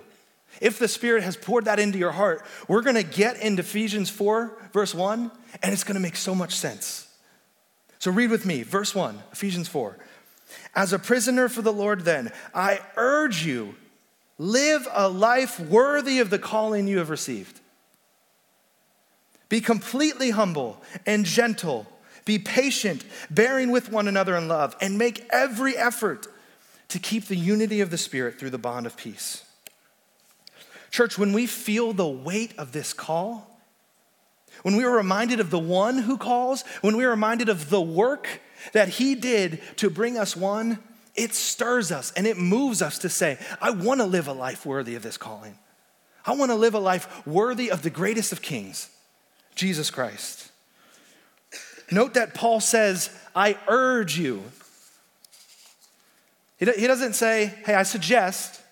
if 0.61 0.79
the 0.79 0.89
Spirit 0.89 1.23
has 1.23 1.37
poured 1.37 1.67
that 1.67 1.79
into 1.79 1.99
your 1.99 2.13
heart, 2.13 2.45
we're 2.67 2.83
going 2.83 2.97
to 2.97 3.03
get 3.03 3.41
into 3.41 3.61
Ephesians 3.61 4.09
4, 4.11 4.53
verse 4.73 4.95
1, 4.95 5.31
and 5.63 5.73
it's 5.73 5.85
going 5.85 5.97
to 5.97 6.01
make 6.01 6.17
so 6.17 6.35
much 6.35 6.55
sense. 6.55 7.09
So 7.99 8.11
read 8.11 8.31
with 8.31 8.47
me, 8.47 8.63
verse 8.63 8.95
1, 8.95 9.19
Ephesians 9.33 9.69
4. 9.69 9.97
As 10.75 10.93
a 10.93 10.99
prisoner 10.99 11.49
for 11.49 11.63
the 11.63 11.73
Lord, 11.73 12.05
then, 12.05 12.33
I 12.55 12.81
urge 12.97 13.45
you, 13.45 13.75
live 14.39 14.87
a 14.93 15.09
life 15.09 15.59
worthy 15.59 16.21
of 16.21 16.31
the 16.31 16.39
calling 16.39 16.87
you 16.87 16.99
have 16.99 17.11
received. 17.11 17.61
Be 19.49 19.61
completely 19.61 20.31
humble 20.31 20.83
and 21.05 21.25
gentle. 21.25 21.87
Be 22.27 22.39
patient, 22.39 23.05
bearing 23.31 23.71
with 23.71 23.91
one 23.91 24.07
another 24.07 24.37
in 24.37 24.49
love, 24.49 24.77
and 24.83 24.99
make 24.99 25.27
every 25.31 25.77
effort 25.77 26.27
to 26.89 26.99
keep 26.99 27.27
the 27.27 27.37
unity 27.37 27.81
of 27.81 27.91
the 27.91 27.97
Spirit 27.97 28.39
through 28.39 28.51
the 28.51 28.59
bond 28.59 28.85
of 28.85 28.97
peace. 28.97 29.45
Church, 30.91 31.19
when 31.19 31.33
we 31.33 31.47
feel 31.47 31.93
the 31.93 32.07
weight 32.07 32.53
of 32.59 32.73
this 32.73 32.93
call, 32.93 33.59
when 34.63 34.77
we 34.77 34.85
are 34.85 34.91
reminded 34.91 35.41
of 35.41 35.51
the 35.51 35.59
one 35.59 35.99
who 35.99 36.19
calls, 36.19 36.63
when 36.81 36.97
we 36.97 37.05
are 37.05 37.11
reminded 37.11 37.49
of 37.49 37.71
the 37.71 37.81
work 37.81 38.41
that 38.73 38.89
he 38.89 39.15
did 39.15 39.61
to 39.77 39.89
bring 39.89 40.19
us 40.19 40.37
one, 40.37 40.79
it 41.15 41.35
stirs 41.35 41.93
us 41.93 42.13
and 42.17 42.27
it 42.27 42.37
moves 42.37 42.83
us 42.83 42.99
to 42.99 43.09
say, 43.09 43.39
I 43.61 43.71
want 43.71 44.01
to 44.01 44.07
live 44.07 44.27
a 44.27 44.33
life 44.33 44.67
worthy 44.67 44.95
of 44.95 45.03
this 45.03 45.17
calling. 45.17 45.59
I 46.25 46.35
want 46.35 46.51
to 46.51 46.57
live 46.57 46.75
a 46.75 46.81
life 46.81 47.25
worthy 47.27 47.71
of 47.71 47.83
the 47.83 47.91
greatest 47.91 48.33
of 48.33 48.43
kings, 48.43 48.91
Jesus 49.55 49.91
Christ. 49.91 50.51
Note 51.91 52.15
that 52.15 52.35
Paul 52.35 52.61
says, 52.61 53.11
I 53.35 53.57
urge 53.69 54.19
you. 54.19 54.43
He 56.59 56.65
doesn't 56.65 57.15
say, 57.15 57.53
hey, 57.65 57.75
I 57.75 57.83
suggest. 57.83 58.63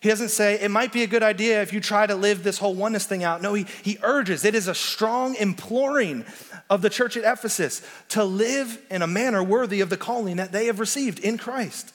He 0.00 0.08
doesn't 0.08 0.28
say, 0.28 0.60
it 0.60 0.70
might 0.70 0.92
be 0.92 1.02
a 1.02 1.06
good 1.06 1.22
idea 1.22 1.60
if 1.60 1.72
you 1.72 1.80
try 1.80 2.06
to 2.06 2.14
live 2.14 2.42
this 2.42 2.58
whole 2.58 2.74
oneness 2.74 3.06
thing 3.06 3.24
out. 3.24 3.42
No, 3.42 3.54
he, 3.54 3.66
he 3.82 3.98
urges. 4.02 4.44
It 4.44 4.54
is 4.54 4.68
a 4.68 4.74
strong 4.74 5.34
imploring 5.34 6.24
of 6.70 6.82
the 6.82 6.90
church 6.90 7.16
at 7.16 7.24
Ephesus 7.24 7.86
to 8.10 8.24
live 8.24 8.80
in 8.90 9.02
a 9.02 9.06
manner 9.06 9.42
worthy 9.42 9.80
of 9.80 9.90
the 9.90 9.96
calling 9.96 10.36
that 10.36 10.52
they 10.52 10.66
have 10.66 10.78
received 10.78 11.18
in 11.18 11.36
Christ. 11.36 11.92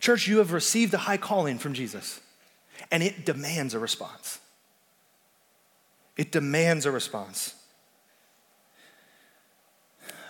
Church, 0.00 0.26
you 0.26 0.38
have 0.38 0.52
received 0.52 0.94
a 0.94 0.98
high 0.98 1.16
calling 1.16 1.58
from 1.58 1.74
Jesus, 1.74 2.20
and 2.90 3.02
it 3.02 3.24
demands 3.24 3.74
a 3.74 3.78
response. 3.78 4.38
It 6.16 6.32
demands 6.32 6.86
a 6.86 6.90
response. 6.90 7.54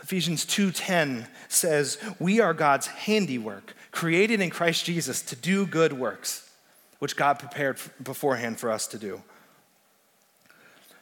Ephesians 0.06 0.44
2:10 0.44 1.26
says, 1.48 1.98
"We 2.20 2.38
are 2.38 2.54
God's 2.54 2.86
handiwork, 2.86 3.74
created 3.90 4.40
in 4.40 4.50
Christ 4.50 4.84
Jesus 4.84 5.20
to 5.22 5.34
do 5.34 5.66
good 5.66 5.94
works, 5.94 6.44
which 7.00 7.16
God 7.16 7.40
prepared 7.40 7.80
beforehand 8.00 8.60
for 8.60 8.70
us 8.70 8.86
to 8.86 8.98
do. 8.98 9.24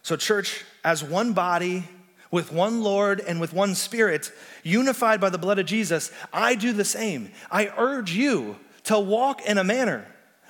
So, 0.03 0.17
church, 0.17 0.65
as 0.83 1.05
one 1.05 1.35
body, 1.35 1.87
with 2.31 2.51
one 2.51 2.83
Lord 2.83 3.21
and 3.21 3.43
with 3.43 3.53
one 3.53 3.75
Spirit, 3.75 4.33
unified 4.63 5.21
by 5.21 5.29
the 5.29 5.37
blood 5.37 5.59
of 5.59 5.67
Jesus, 5.67 6.11
I 6.33 6.55
do 6.55 6.73
the 6.73 6.83
same. 6.83 7.31
I 7.51 7.75
urge 7.77 8.13
you 8.13 8.59
to 8.85 8.99
walk 8.99 9.43
in 9.43 9.59
a 9.59 9.65
manner, 9.65 10.07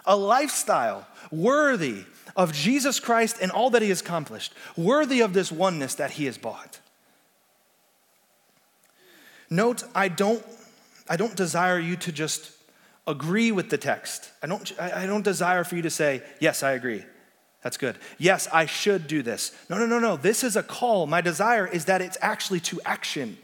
a 0.06 0.14
lifestyle 0.14 1.08
worthy 1.32 2.04
of 2.36 2.52
Jesus 2.52 3.00
Christ 3.00 3.38
and 3.42 3.50
all 3.50 3.70
that 3.70 3.82
he 3.82 3.88
has 3.88 4.00
accomplished, 4.00 4.54
worthy 4.76 5.22
of 5.22 5.32
this 5.32 5.50
oneness 5.50 5.96
that 5.96 6.12
he 6.12 6.26
has 6.26 6.38
bought. 6.38 6.78
Note, 9.54 9.84
I 9.94 10.08
don't 10.08 10.44
I 11.08 11.16
don't 11.16 11.36
desire 11.36 11.78
you 11.78 11.96
to 11.96 12.12
just 12.12 12.50
agree 13.06 13.52
with 13.52 13.70
the 13.70 13.78
text. 13.78 14.30
I 14.42 14.46
don't, 14.46 14.72
I 14.80 15.06
don't 15.06 15.22
desire 15.22 15.62
for 15.64 15.76
you 15.76 15.82
to 15.82 15.90
say, 15.90 16.22
Yes, 16.40 16.62
I 16.62 16.72
agree. 16.72 17.04
That's 17.62 17.76
good. 17.76 17.96
Yes, 18.18 18.48
I 18.52 18.66
should 18.66 19.06
do 19.06 19.22
this. 19.22 19.52
No, 19.70 19.78
no, 19.78 19.86
no, 19.86 19.98
no. 19.98 20.16
This 20.16 20.44
is 20.44 20.56
a 20.56 20.62
call. 20.62 21.06
My 21.06 21.20
desire 21.20 21.66
is 21.66 21.86
that 21.86 22.02
it's 22.02 22.18
actually 22.20 22.60
to 22.60 22.80
action. 22.84 23.38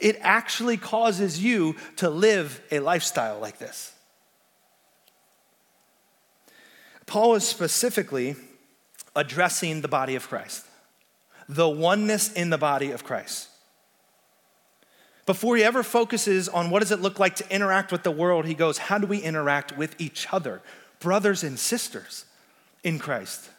It 0.00 0.16
actually 0.20 0.76
causes 0.76 1.42
you 1.42 1.76
to 1.96 2.08
live 2.08 2.62
a 2.70 2.78
lifestyle 2.78 3.38
like 3.38 3.58
this. 3.58 3.92
Paul 7.04 7.34
is 7.34 7.44
specifically 7.46 8.36
addressing 9.14 9.80
the 9.80 9.88
body 9.88 10.14
of 10.14 10.28
Christ, 10.28 10.64
the 11.48 11.68
oneness 11.68 12.32
in 12.32 12.50
the 12.50 12.58
body 12.58 12.90
of 12.90 13.04
Christ. 13.04 13.48
Before 15.26 15.56
he 15.56 15.64
ever 15.64 15.82
focuses 15.82 16.48
on 16.48 16.70
what 16.70 16.80
does 16.80 16.92
it 16.92 17.00
look 17.00 17.18
like 17.18 17.34
to 17.36 17.52
interact 17.52 17.90
with 17.90 18.04
the 18.04 18.12
world, 18.12 18.46
he 18.46 18.54
goes, 18.54 18.78
How 18.78 18.96
do 18.96 19.08
we 19.08 19.18
interact 19.18 19.76
with 19.76 20.00
each 20.00 20.32
other, 20.32 20.62
brothers 21.00 21.42
and 21.42 21.58
sisters 21.58 22.24
in 22.84 23.00
Christ? 23.00 23.50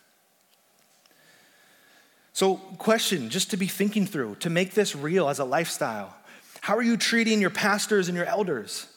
So, 2.32 2.56
question 2.78 3.30
just 3.30 3.52
to 3.52 3.58
be 3.58 3.68
thinking 3.68 4.06
through, 4.06 4.36
to 4.36 4.50
make 4.50 4.74
this 4.74 4.96
real 4.96 5.28
as 5.28 5.40
a 5.40 5.44
lifestyle. 5.44 6.16
How 6.62 6.78
are 6.78 6.82
you 6.82 6.96
treating 6.96 7.42
your 7.42 7.50
pastors 7.50 8.08
and 8.08 8.16
your 8.16 8.26
elders? 8.26 8.88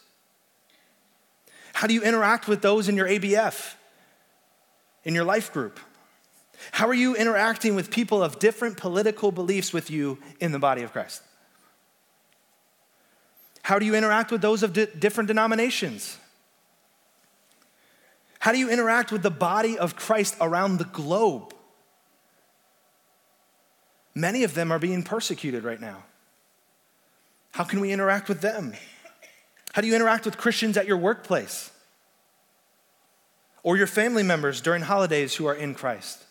How 1.72 1.86
do 1.86 1.94
you 1.94 2.02
interact 2.02 2.46
with 2.46 2.62
those 2.62 2.88
in 2.88 2.96
your 2.96 3.08
ABF, 3.08 3.74
in 5.04 5.14
your 5.14 5.24
life 5.24 5.52
group? 5.52 5.80
How 6.72 6.86
are 6.86 6.94
you 6.94 7.16
interacting 7.16 7.74
with 7.74 7.90
people 7.90 8.22
of 8.22 8.38
different 8.38 8.76
political 8.76 9.32
beliefs 9.32 9.72
with 9.72 9.90
you 9.90 10.18
in 10.40 10.52
the 10.52 10.58
body 10.58 10.82
of 10.82 10.92
Christ? 10.92 11.22
How 13.62 13.78
do 13.78 13.86
you 13.86 13.94
interact 13.94 14.30
with 14.30 14.40
those 14.40 14.62
of 14.62 14.72
di- 14.72 14.86
different 14.98 15.28
denominations? 15.28 16.18
How 18.38 18.52
do 18.52 18.58
you 18.58 18.70
interact 18.70 19.12
with 19.12 19.22
the 19.22 19.30
body 19.30 19.78
of 19.78 19.96
Christ 19.96 20.36
around 20.40 20.78
the 20.78 20.84
globe? 20.84 21.54
Many 24.14 24.44
of 24.44 24.54
them 24.54 24.72
are 24.72 24.78
being 24.78 25.02
persecuted 25.02 25.62
right 25.62 25.80
now. 25.80 26.04
How 27.52 27.64
can 27.64 27.80
we 27.80 27.92
interact 27.92 28.28
with 28.28 28.40
them? 28.40 28.72
How 29.72 29.82
do 29.82 29.88
you 29.88 29.94
interact 29.94 30.24
with 30.24 30.36
Christians 30.36 30.76
at 30.76 30.86
your 30.86 30.96
workplace 30.96 31.70
or 33.62 33.76
your 33.76 33.86
family 33.86 34.22
members 34.22 34.60
during 34.60 34.82
holidays 34.82 35.34
who 35.34 35.46
are 35.46 35.54
in 35.54 35.74
Christ? 35.74 36.24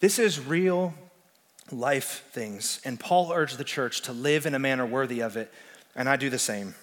This 0.00 0.18
is 0.18 0.44
real 0.44 0.92
life 1.70 2.24
things, 2.32 2.80
and 2.84 3.00
Paul 3.00 3.32
urged 3.32 3.58
the 3.58 3.64
church 3.64 4.02
to 4.02 4.12
live 4.12 4.44
in 4.44 4.54
a 4.54 4.58
manner 4.58 4.84
worthy 4.84 5.20
of 5.20 5.36
it 5.36 5.52
and 5.96 6.08
I 6.08 6.16
do 6.16 6.30
the 6.30 6.38
same. 6.38 6.74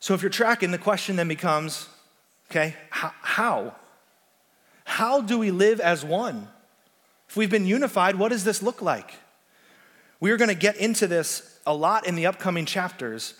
So 0.00 0.14
if 0.14 0.22
you're 0.22 0.30
tracking, 0.30 0.70
the 0.70 0.78
question 0.78 1.16
then 1.16 1.28
becomes 1.28 1.88
okay, 2.50 2.74
how? 2.90 3.76
How 4.84 5.20
do 5.20 5.38
we 5.38 5.52
live 5.52 5.78
as 5.78 6.04
one? 6.04 6.48
If 7.28 7.36
we've 7.36 7.50
been 7.50 7.66
unified, 7.66 8.16
what 8.16 8.30
does 8.30 8.42
this 8.42 8.60
look 8.60 8.82
like? 8.82 9.14
We 10.18 10.32
are 10.32 10.36
going 10.36 10.48
to 10.48 10.54
get 10.54 10.76
into 10.76 11.06
this 11.06 11.60
a 11.64 11.72
lot 11.72 12.06
in 12.06 12.16
the 12.16 12.26
upcoming 12.26 12.66
chapters, 12.66 13.34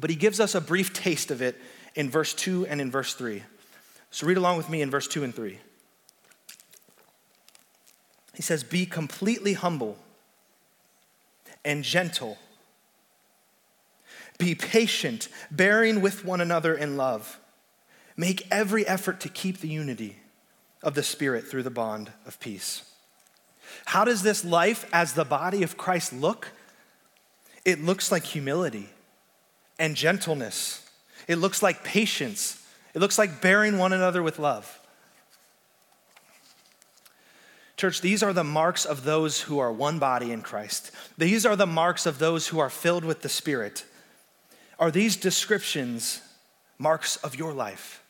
but 0.00 0.10
he 0.10 0.16
gives 0.16 0.40
us 0.40 0.56
a 0.56 0.60
brief 0.60 0.92
taste 0.92 1.30
of 1.30 1.40
it 1.40 1.56
in 1.94 2.10
verse 2.10 2.34
2 2.34 2.66
and 2.66 2.80
in 2.80 2.90
verse 2.90 3.14
3. 3.14 3.44
So 4.10 4.26
read 4.26 4.36
along 4.36 4.56
with 4.56 4.68
me 4.68 4.82
in 4.82 4.90
verse 4.90 5.06
2 5.06 5.22
and 5.22 5.32
3. 5.32 5.58
He 8.34 8.42
says, 8.42 8.64
Be 8.64 8.84
completely 8.84 9.52
humble 9.52 9.96
and 11.64 11.84
gentle 11.84 12.36
be 14.40 14.56
patient, 14.56 15.28
bearing 15.50 16.00
with 16.00 16.24
one 16.24 16.40
another 16.40 16.74
in 16.74 16.96
love. 16.96 17.38
Make 18.16 18.48
every 18.50 18.86
effort 18.86 19.20
to 19.20 19.28
keep 19.28 19.60
the 19.60 19.68
unity 19.68 20.16
of 20.82 20.94
the 20.94 21.02
Spirit 21.02 21.46
through 21.46 21.62
the 21.62 21.70
bond 21.70 22.10
of 22.26 22.40
peace. 22.40 22.82
How 23.84 24.04
does 24.04 24.22
this 24.22 24.44
life 24.44 24.88
as 24.92 25.12
the 25.12 25.24
body 25.24 25.62
of 25.62 25.76
Christ 25.76 26.12
look? 26.12 26.48
It 27.64 27.82
looks 27.82 28.10
like 28.10 28.24
humility 28.24 28.88
and 29.78 29.94
gentleness. 29.94 30.88
It 31.28 31.36
looks 31.36 31.62
like 31.62 31.84
patience. 31.84 32.66
It 32.94 32.98
looks 32.98 33.18
like 33.18 33.40
bearing 33.40 33.78
one 33.78 33.92
another 33.92 34.22
with 34.22 34.38
love. 34.38 34.78
Church, 37.76 38.02
these 38.02 38.22
are 38.22 38.34
the 38.34 38.44
marks 38.44 38.84
of 38.84 39.04
those 39.04 39.42
who 39.42 39.58
are 39.58 39.72
one 39.72 39.98
body 39.98 40.32
in 40.32 40.42
Christ. 40.42 40.90
These 41.16 41.46
are 41.46 41.56
the 41.56 41.66
marks 41.66 42.04
of 42.04 42.18
those 42.18 42.48
who 42.48 42.58
are 42.58 42.68
filled 42.68 43.06
with 43.06 43.22
the 43.22 43.28
Spirit. 43.30 43.86
Are 44.80 44.90
these 44.90 45.16
descriptions 45.16 46.20
marks 46.78 47.16
of 47.18 47.36
your 47.36 47.52
life? 47.52 48.02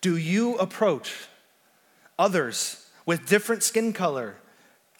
Do 0.00 0.16
you 0.16 0.56
approach 0.56 1.14
others 2.18 2.84
with 3.06 3.28
different 3.28 3.62
skin 3.62 3.92
color, 3.92 4.36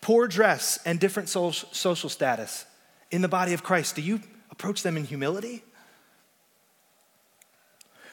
poor 0.01 0.29
dress, 0.29 0.79
and 0.85 1.01
different 1.01 1.29
social 1.29 2.09
status 2.09 2.67
in 3.11 3.23
the 3.23 3.29
body 3.29 3.55
of 3.55 3.65
Christ? 3.65 3.97
Do 3.97 4.03
you 4.03 4.21
approach 4.51 4.85
them 4.85 4.97
in 4.97 5.05
humility? 5.05 5.65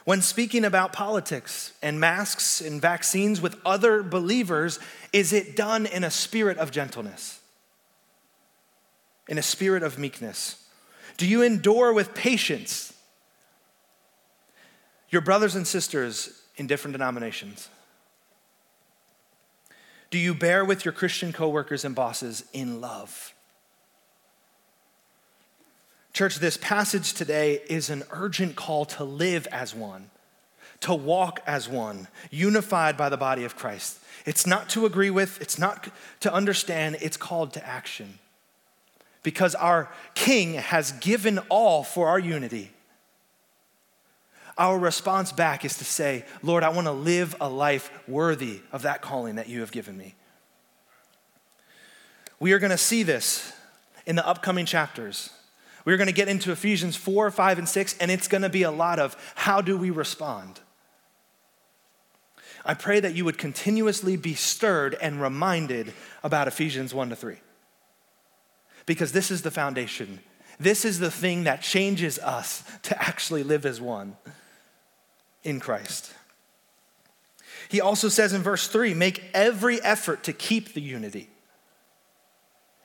when 0.06 0.21
speaking 0.21 0.63
about 0.63 0.93
politics 0.93 1.74
and 1.82 2.00
masks 2.00 2.62
and 2.62 2.80
vaccines 2.80 3.41
with 3.41 3.58
other 3.65 4.04
believers, 4.04 4.80
is 5.12 5.34
it 5.34 5.56
done 5.56 5.88
in 5.88 6.04
a 6.04 6.12
spirit 6.12 6.58
of 6.60 6.71
gentleness? 6.71 7.39
In 9.28 9.39
a 9.39 9.41
spirit 9.41 9.82
of 9.82 9.98
meekness? 9.98 10.63
Do 11.17 11.28
you 11.28 11.41
endure 11.41 11.93
with 11.93 12.13
patience 12.13 12.93
your 15.10 15.21
brothers 15.21 15.56
and 15.56 15.65
sisters 15.65 16.41
in 16.58 16.67
different 16.67 16.93
denominations? 16.93 17.69
Do 20.10 20.17
you 20.17 20.34
bear 20.34 20.65
with 20.65 20.86
your 20.86 20.91
Christian 20.93 21.34
coworkers 21.34 21.86
and 21.86 21.95
bosses 21.95 22.43
in 22.54 22.82
love? 22.82 23.34
Church, 26.13 26.38
this 26.38 26.58
passage 26.58 27.13
today 27.13 27.62
is 27.67 27.89
an 27.89 28.04
urgent 28.12 28.56
call 28.56 28.86
to 28.86 29.04
live 29.04 29.47
as 29.51 29.75
one, 29.75 30.10
to 30.80 30.93
walk 30.93 31.41
as 31.45 31.67
one, 31.67 32.08
unified 32.32 32.95
by 32.95 33.10
the 33.10 33.17
body 33.17 33.43
of 33.43 33.58
Christ. 33.58 33.99
It's 34.25 34.47
not 34.47 34.69
to 34.69 34.86
agree 34.86 35.10
with, 35.10 35.41
it's 35.41 35.60
not 35.60 35.89
to 36.21 36.34
understand, 36.34 36.97
it's 37.01 37.17
called 37.17 37.51
to 37.54 37.67
action. 37.67 38.19
Because 39.25 39.55
our 39.55 39.89
King 40.13 40.53
has 40.53 40.91
given 40.91 41.39
all 41.49 41.83
for 41.83 42.07
our 42.07 42.19
unity. 42.19 42.71
Our 44.55 44.77
response 44.77 45.31
back 45.31 45.65
is 45.65 45.79
to 45.79 45.83
say, 45.83 46.25
Lord, 46.43 46.63
I 46.63 46.69
want 46.69 46.85
to 46.85 46.91
live 46.91 47.35
a 47.41 47.49
life 47.49 47.91
worthy 48.07 48.61
of 48.71 48.83
that 48.83 49.01
calling 49.01 49.35
that 49.35 49.49
you 49.49 49.61
have 49.61 49.71
given 49.71 49.97
me. 49.97 50.13
We 52.39 52.53
are 52.53 52.59
going 52.59 52.69
to 52.69 52.77
see 52.77 53.01
this 53.01 53.51
in 54.05 54.15
the 54.15 54.25
upcoming 54.27 54.67
chapters. 54.67 55.31
We're 55.85 55.97
going 55.97 56.05
to 56.05 56.13
get 56.13 56.27
into 56.27 56.51
Ephesians 56.51 56.95
4, 56.95 57.31
5, 57.31 57.57
and 57.57 57.67
6, 57.67 57.97
and 57.97 58.11
it's 58.11 58.27
going 58.27 58.43
to 58.43 58.49
be 58.49 58.61
a 58.61 58.71
lot 58.71 58.99
of 58.99 59.17
how 59.33 59.59
do 59.59 59.75
we 59.75 59.89
respond? 59.89 60.59
I 62.63 62.75
pray 62.75 62.99
that 62.99 63.15
you 63.15 63.25
would 63.25 63.39
continuously 63.39 64.17
be 64.17 64.35
stirred 64.35 64.95
and 65.01 65.19
reminded 65.19 65.93
about 66.23 66.47
Ephesians 66.47 66.93
1 66.93 67.09
to 67.09 67.15
3. 67.15 67.38
Because 68.86 69.12
this 69.12 69.32
is 69.32 69.41
the 69.41 69.52
foundation. 69.52 70.19
This 70.60 70.86
is 70.86 71.00
the 71.00 71.12
thing 71.12 71.45
that 71.45 71.62
changes 71.62 72.19
us 72.19 72.63
to 72.84 73.02
actually 73.02 73.43
live 73.43 73.65
as 73.65 73.82
one 73.82 74.15
in 75.43 75.60
Christ. 75.60 76.13
He 77.69 77.82
also 77.82 78.10
says 78.10 78.34
in 78.34 78.41
verse 78.41 78.67
3 78.67 78.93
make 78.93 79.24
every 79.34 79.82
effort 79.82 80.24
to 80.24 80.34
keep 80.34 80.74
the 80.74 80.82
unity. 80.82 81.30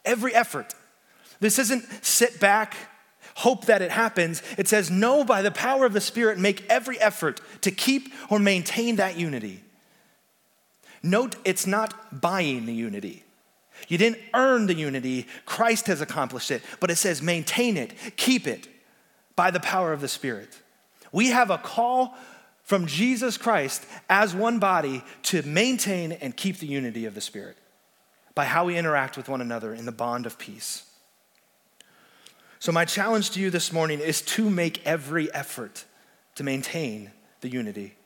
Every 0.05 0.35
effort. 0.35 0.75
This 1.41 1.59
isn't 1.59 1.85
sit 2.05 2.41
back, 2.41 2.77
hope 3.37 3.67
that 3.67 3.83
it 3.83 3.91
happens. 3.91 4.43
It 4.59 4.69
says, 4.69 4.91
no, 4.91 5.25
by 5.25 5.43
the 5.43 5.51
power 5.51 5.87
of 5.87 5.93
the 5.93 6.01
Spirit, 6.01 6.39
make 6.39 6.65
every 6.69 6.99
effort 7.01 7.41
to 7.63 7.71
keep 7.71 8.13
or 8.31 8.39
maintain 8.39 8.97
that 8.97 9.17
unity. 9.17 9.63
Note, 11.03 11.37
it's 11.45 11.67
not 11.67 12.21
buying 12.21 12.67
the 12.67 12.75
unity. 12.75 13.25
You 13.91 13.99
didn't 13.99 14.21
earn 14.35 14.69
the 14.69 14.75
unity, 14.75 15.27
Christ 15.47 15.89
has 15.89 16.01
accomplished 16.01 16.53
it, 16.53 16.63
but 16.79 16.93
it 16.93 16.97
says 16.97 17.21
maintain 17.21 17.77
it, 17.77 17.93
keep 18.17 18.47
it 18.47 18.69
by 19.35 19.51
the 19.51 19.59
power 19.59 19.93
of 19.93 20.01
the 20.01 20.07
Spirit. 20.07 20.57
We 21.11 21.31
have 21.31 21.51
a 21.51 21.59
call 21.59 22.17
from 22.63 22.87
Jesus 22.87 23.37
Christ 23.37 23.85
as 24.09 24.33
one 24.33 24.61
body 24.61 25.03
to 25.25 25.43
maintain 25.43 26.13
and 26.13 26.37
keep 26.37 26.59
the 26.59 26.69
unity 26.69 27.05
of 27.05 27.17
the 27.17 27.21
Spirit 27.21 27.57
by 28.37 28.45
how 28.45 28.65
we 28.65 28.79
interact 28.79 29.17
with 29.17 29.29
one 29.29 29.41
another 29.41 29.75
in 29.75 29.87
the 29.87 29.93
bond 29.93 30.25
of 30.25 30.39
peace. 30.39 30.85
So, 32.61 32.71
my 32.71 32.85
challenge 32.85 33.31
to 33.31 33.41
you 33.41 33.51
this 33.51 33.73
morning 33.73 33.99
is 33.99 34.23
to 34.23 34.49
make 34.49 34.87
every 34.87 35.35
effort 35.35 35.85
to 36.37 36.45
maintain 36.45 37.11
the 37.41 37.49
unity. 37.49 37.97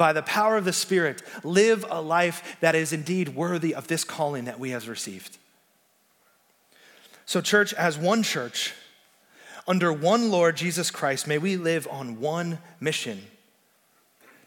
By 0.00 0.14
the 0.14 0.22
power 0.22 0.56
of 0.56 0.64
the 0.64 0.72
Spirit, 0.72 1.20
live 1.44 1.84
a 1.90 2.00
life 2.00 2.56
that 2.60 2.74
is 2.74 2.90
indeed 2.90 3.34
worthy 3.34 3.74
of 3.74 3.86
this 3.86 4.02
calling 4.02 4.46
that 4.46 4.58
we 4.58 4.70
have 4.70 4.88
received. 4.88 5.36
So, 7.26 7.42
church, 7.42 7.74
as 7.74 7.98
one 7.98 8.22
church, 8.22 8.72
under 9.68 9.92
one 9.92 10.30
Lord 10.30 10.56
Jesus 10.56 10.90
Christ, 10.90 11.26
may 11.26 11.36
we 11.36 11.58
live 11.58 11.86
on 11.90 12.18
one 12.18 12.60
mission 12.80 13.26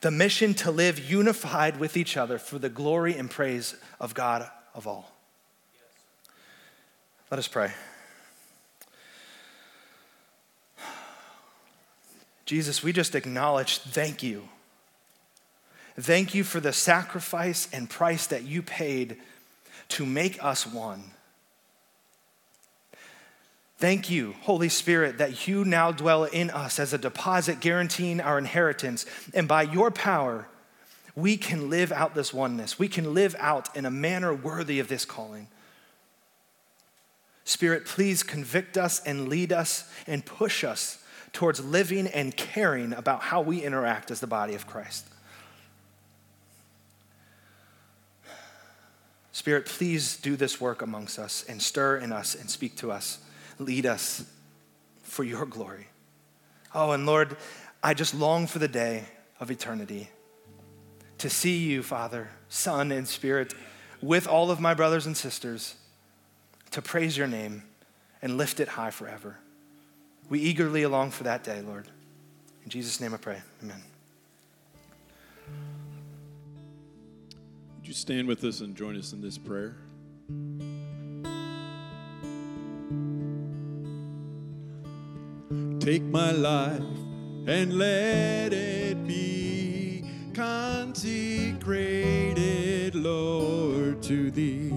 the 0.02 0.10
mission 0.10 0.56
to 0.56 0.72
live 0.72 0.98
unified 0.98 1.80
with 1.80 1.98
each 1.98 2.18
other 2.18 2.40
for 2.40 2.58
the 2.58 2.68
glory 2.68 3.16
and 3.16 3.30
praise 3.30 3.76
of 4.00 4.16
God 4.16 4.50
of 4.74 4.88
all. 4.88 5.12
Let 7.30 7.38
us 7.38 7.48
pray. 7.48 7.72
Jesus, 12.46 12.82
we 12.82 12.92
just 12.92 13.14
acknowledge 13.14 13.78
thank 13.78 14.24
you. 14.24 14.50
Thank 16.00 16.34
you 16.34 16.44
for 16.44 16.60
the 16.60 16.74
sacrifice 16.74 17.68
and 17.72 17.90
price 17.90 18.28
that 18.28 18.44
you 18.44 18.62
paid 18.62 19.18
to 19.90 20.06
make 20.06 20.44
us 20.44 20.66
one. 20.66 21.04
Thank 23.78 24.10
you, 24.10 24.36
Holy 24.42 24.70
Spirit, 24.70 25.18
that 25.18 25.48
you 25.48 25.66
now 25.66 25.92
dwell 25.92 26.24
in 26.24 26.50
us 26.50 26.80
as 26.80 26.94
a 26.94 26.98
deposit 26.98 27.60
guaranteeing 27.60 28.22
our 28.22 28.38
inheritance. 28.38 29.06
And 29.34 29.48
by 29.48 29.64
your 29.64 29.92
power, 29.92 30.48
we 31.16 31.38
can 31.38 31.70
live 31.70 31.92
out 31.92 32.16
this 32.16 32.34
oneness. 32.34 32.80
We 32.80 32.88
can 32.88 33.14
live 33.14 33.36
out 33.38 33.76
in 33.76 33.86
a 33.86 33.92
manner 33.92 34.34
worthy 34.34 34.80
of 34.80 34.88
this 34.88 35.06
calling. 35.06 35.48
Spirit, 37.44 37.86
please 37.86 38.24
convict 38.24 38.78
us 38.78 39.02
and 39.06 39.28
lead 39.28 39.52
us 39.52 39.92
and 40.08 40.26
push 40.26 40.64
us 40.64 41.04
towards 41.34 41.64
living 41.64 42.08
and 42.08 42.36
caring 42.38 42.94
about 42.94 43.22
how 43.22 43.42
we 43.42 43.62
interact 43.62 44.12
as 44.12 44.22
the 44.22 44.28
body 44.28 44.56
of 44.56 44.66
Christ. 44.66 45.08
Spirit, 49.34 49.66
please 49.66 50.16
do 50.18 50.36
this 50.36 50.62
work 50.62 50.82
amongst 50.82 51.20
us 51.20 51.44
and 51.50 51.62
stir 51.62 51.98
in 51.98 52.12
us 52.12 52.36
and 52.36 52.50
speak 52.50 52.78
to 52.78 52.92
us. 52.92 53.18
Lead 53.60 53.86
us 53.86 54.24
for 55.02 55.24
your 55.24 55.46
glory. 55.46 55.88
Oh, 56.74 56.92
and 56.92 57.06
Lord, 57.06 57.36
I 57.84 57.94
just 57.96 58.14
long 58.14 58.48
for 58.48 58.60
the 58.60 58.68
day 58.68 59.06
of 59.40 59.52
eternity 59.52 60.10
to 61.18 61.30
see 61.30 61.58
you, 61.58 61.82
Father, 61.82 62.30
Son, 62.50 62.92
and 62.92 63.08
Spirit, 63.08 63.54
with 64.02 64.28
all 64.28 64.52
of 64.52 64.60
my 64.60 64.74
brothers 64.74 65.06
and 65.06 65.16
sisters, 65.16 65.76
to 66.72 66.82
praise 66.82 67.18
your 67.18 67.28
name 67.28 67.64
and 68.22 68.38
lift 68.38 68.60
it 68.60 68.68
high 68.68 68.92
forever. 68.92 69.38
We 70.30 70.40
eagerly 70.40 70.86
long 70.86 71.12
for 71.12 71.24
that 71.24 71.44
day, 71.44 71.62
Lord. 71.62 71.88
In 72.64 72.70
Jesus' 72.70 73.00
name 73.00 73.14
I 73.14 73.18
pray. 73.18 73.42
Amen. 73.64 73.82
Would 77.84 77.90
you 77.90 77.94
stand 77.96 78.30
with 78.30 78.46
us 78.46 78.62
and 78.62 78.78
join 78.78 78.96
us 78.96 79.12
in 79.12 79.20
this 79.20 79.38
prayer? 79.38 79.76
Take 85.82 86.04
my 86.04 86.32
life 86.32 86.80
and 87.46 87.78
let 87.78 88.54
it 88.54 89.06
be 89.06 90.06
consecrated, 90.34 91.76
Lord, 92.96 94.02
to 94.04 94.32
thee. 94.32 94.72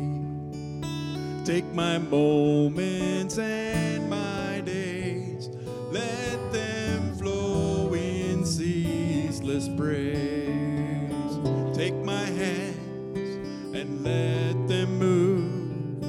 Take 1.44 1.72
my 1.74 1.98
moments 1.98 3.38
and 3.38 4.10
my 4.10 4.62
days, 4.62 5.48
let 5.92 6.52
them 6.52 7.14
flow 7.14 7.94
in 7.94 8.44
ceaseless 8.44 9.68
praise. 9.76 10.35
Let 14.06 14.68
them 14.68 14.98
move 15.00 16.04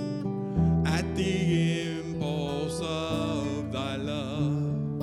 at 0.86 1.06
the 1.16 1.98
impulse 1.98 2.80
of 2.82 3.72
thy 3.72 3.96
love. 3.96 5.02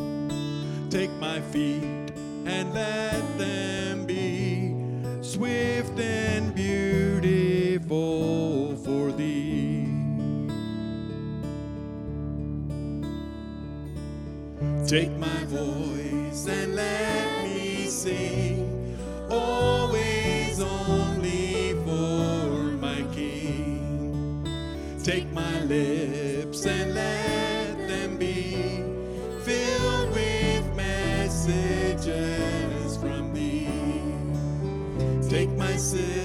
Take 0.90 1.11
my 1.18 1.40
feet 1.40 2.12
and 2.47 2.72
let 2.72 3.22
them 3.36 4.07
be 4.07 4.76
swift 5.22 5.99
and 5.99 6.55
beautiful 6.55 7.97
for 8.76 9.11
thee. 9.11 9.88
Take 14.86 15.11
my 15.18 15.45
voice 15.47 16.47
and 16.47 16.76
let 16.76 17.42
me 17.42 17.88
sing, 17.88 18.97
always 19.30 20.61
only 20.61 21.43
Take 25.05 25.30
my 25.32 25.61
lips 25.64 26.64
and 26.64 26.94
let 26.94 27.88
them 27.88 28.16
be 28.16 28.80
filled 29.44 30.11
with 30.12 30.74
messages 30.74 32.07
from 32.96 33.34
thee. 33.34 33.68
Take 35.28 35.50
my 35.59 35.76
silver 35.76 36.23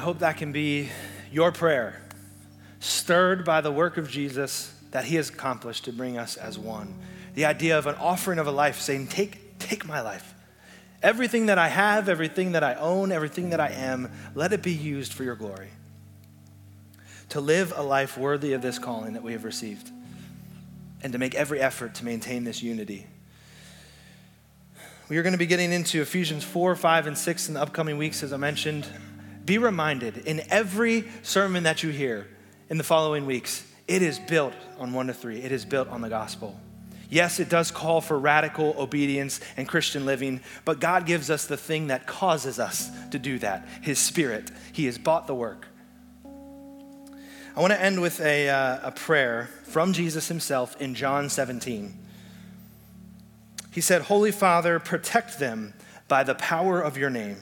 hope 0.00 0.18
that 0.18 0.36
can 0.36 0.52
be 0.52 0.90
your 1.32 1.52
prayer, 1.52 2.02
stirred 2.80 3.44
by 3.44 3.60
the 3.60 3.72
work 3.72 3.96
of 3.96 4.08
Jesus 4.08 4.74
that 4.90 5.04
he 5.04 5.16
has 5.16 5.28
accomplished 5.28 5.84
to 5.84 5.92
bring 5.92 6.18
us 6.18 6.36
as 6.36 6.58
one. 6.58 6.94
The 7.34 7.44
idea 7.44 7.78
of 7.78 7.86
an 7.86 7.94
offering 7.96 8.38
of 8.38 8.46
a 8.46 8.50
life 8.50 8.80
saying, 8.80 9.06
Take, 9.06 9.58
take 9.58 9.86
my 9.86 10.00
life. 10.00 10.34
Everything 11.02 11.46
that 11.46 11.58
I 11.58 11.68
have, 11.68 12.08
everything 12.08 12.52
that 12.52 12.64
I 12.64 12.74
own, 12.74 13.10
everything 13.12 13.50
that 13.50 13.60
I 13.60 13.68
am, 13.68 14.10
let 14.34 14.52
it 14.52 14.62
be 14.62 14.72
used 14.72 15.12
for 15.12 15.24
your 15.24 15.36
glory. 15.36 15.68
To 17.30 17.40
live 17.40 17.72
a 17.74 17.82
life 17.82 18.18
worthy 18.18 18.52
of 18.52 18.60
this 18.60 18.78
calling 18.78 19.14
that 19.14 19.22
we 19.22 19.32
have 19.32 19.44
received, 19.44 19.90
and 21.02 21.12
to 21.12 21.18
make 21.18 21.34
every 21.34 21.60
effort 21.60 21.94
to 21.96 22.04
maintain 22.04 22.44
this 22.44 22.62
unity. 22.62 23.06
We 25.08 25.16
are 25.16 25.22
going 25.22 25.32
to 25.32 25.38
be 25.38 25.46
getting 25.46 25.72
into 25.72 26.02
Ephesians 26.02 26.44
4, 26.44 26.76
5, 26.76 27.06
and 27.06 27.16
6 27.16 27.48
in 27.48 27.54
the 27.54 27.62
upcoming 27.62 27.96
weeks, 27.98 28.22
as 28.22 28.32
I 28.32 28.36
mentioned. 28.36 28.86
Be 29.44 29.58
reminded 29.58 30.18
in 30.18 30.42
every 30.50 31.04
sermon 31.22 31.64
that 31.64 31.82
you 31.82 31.90
hear 31.90 32.28
in 32.68 32.78
the 32.78 32.84
following 32.84 33.26
weeks, 33.26 33.66
it 33.88 34.02
is 34.02 34.18
built 34.18 34.54
on 34.78 34.92
1 34.92 35.08
to 35.08 35.14
3. 35.14 35.42
It 35.42 35.50
is 35.50 35.64
built 35.64 35.88
on 35.88 36.00
the 36.00 36.08
gospel. 36.08 36.58
Yes, 37.10 37.40
it 37.40 37.48
does 37.48 37.72
call 37.72 38.00
for 38.00 38.16
radical 38.16 38.76
obedience 38.78 39.40
and 39.56 39.66
Christian 39.66 40.06
living, 40.06 40.40
but 40.64 40.78
God 40.78 41.06
gives 41.06 41.28
us 41.28 41.46
the 41.46 41.56
thing 41.56 41.88
that 41.88 42.06
causes 42.06 42.60
us 42.60 42.88
to 43.10 43.18
do 43.18 43.40
that 43.40 43.66
His 43.82 43.98
Spirit. 43.98 44.52
He 44.72 44.86
has 44.86 44.96
bought 44.96 45.26
the 45.26 45.34
work. 45.34 45.66
I 47.56 47.60
want 47.60 47.72
to 47.72 47.82
end 47.82 48.00
with 48.00 48.20
a, 48.20 48.48
uh, 48.48 48.78
a 48.84 48.92
prayer 48.92 49.50
from 49.64 49.92
Jesus 49.92 50.28
Himself 50.28 50.80
in 50.80 50.94
John 50.94 51.28
17. 51.28 51.98
He 53.72 53.80
said, 53.80 54.02
Holy 54.02 54.30
Father, 54.30 54.78
protect 54.78 55.40
them 55.40 55.74
by 56.06 56.22
the 56.22 56.36
power 56.36 56.80
of 56.80 56.96
your 56.96 57.10
name, 57.10 57.38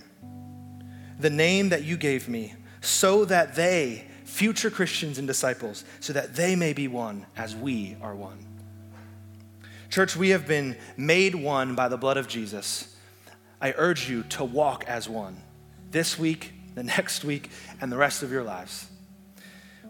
the 1.19 1.31
name 1.31 1.71
that 1.71 1.85
you 1.85 1.97
gave 1.97 2.29
me, 2.29 2.55
so 2.81 3.25
that 3.25 3.55
they, 3.55 4.07
future 4.25 4.71
Christians 4.71 5.19
and 5.19 5.27
disciples, 5.27 5.85
so 6.01 6.13
that 6.13 6.37
they 6.37 6.55
may 6.55 6.73
be 6.73 6.89
one 6.89 7.27
as 7.37 7.57
we 7.57 7.97
are 8.01 8.15
one. 8.15 8.39
Church, 9.91 10.15
we 10.15 10.31
have 10.31 10.47
been 10.47 10.77
made 10.97 11.35
one 11.35 11.75
by 11.75 11.89
the 11.89 11.97
blood 11.97 12.19
of 12.19 12.29
Jesus. 12.29 12.95
I 13.61 13.75
urge 13.77 14.09
you 14.09 14.23
to 14.25 14.45
walk 14.45 14.85
as 14.87 15.09
one 15.09 15.43
this 15.91 16.19
week, 16.19 16.53
the 16.75 16.83
next 16.85 17.25
week, 17.25 17.51
and 17.81 17.91
the 17.91 17.97
rest 17.97 18.23
of 18.23 18.31
your 18.31 18.45
lives. 18.45 18.89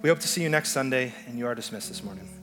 We 0.00 0.08
hope 0.08 0.20
to 0.20 0.28
see 0.28 0.42
you 0.42 0.48
next 0.48 0.70
Sunday, 0.70 1.12
and 1.26 1.38
you 1.38 1.46
are 1.46 1.54
dismissed 1.54 1.88
this 1.88 2.04
morning. 2.04 2.37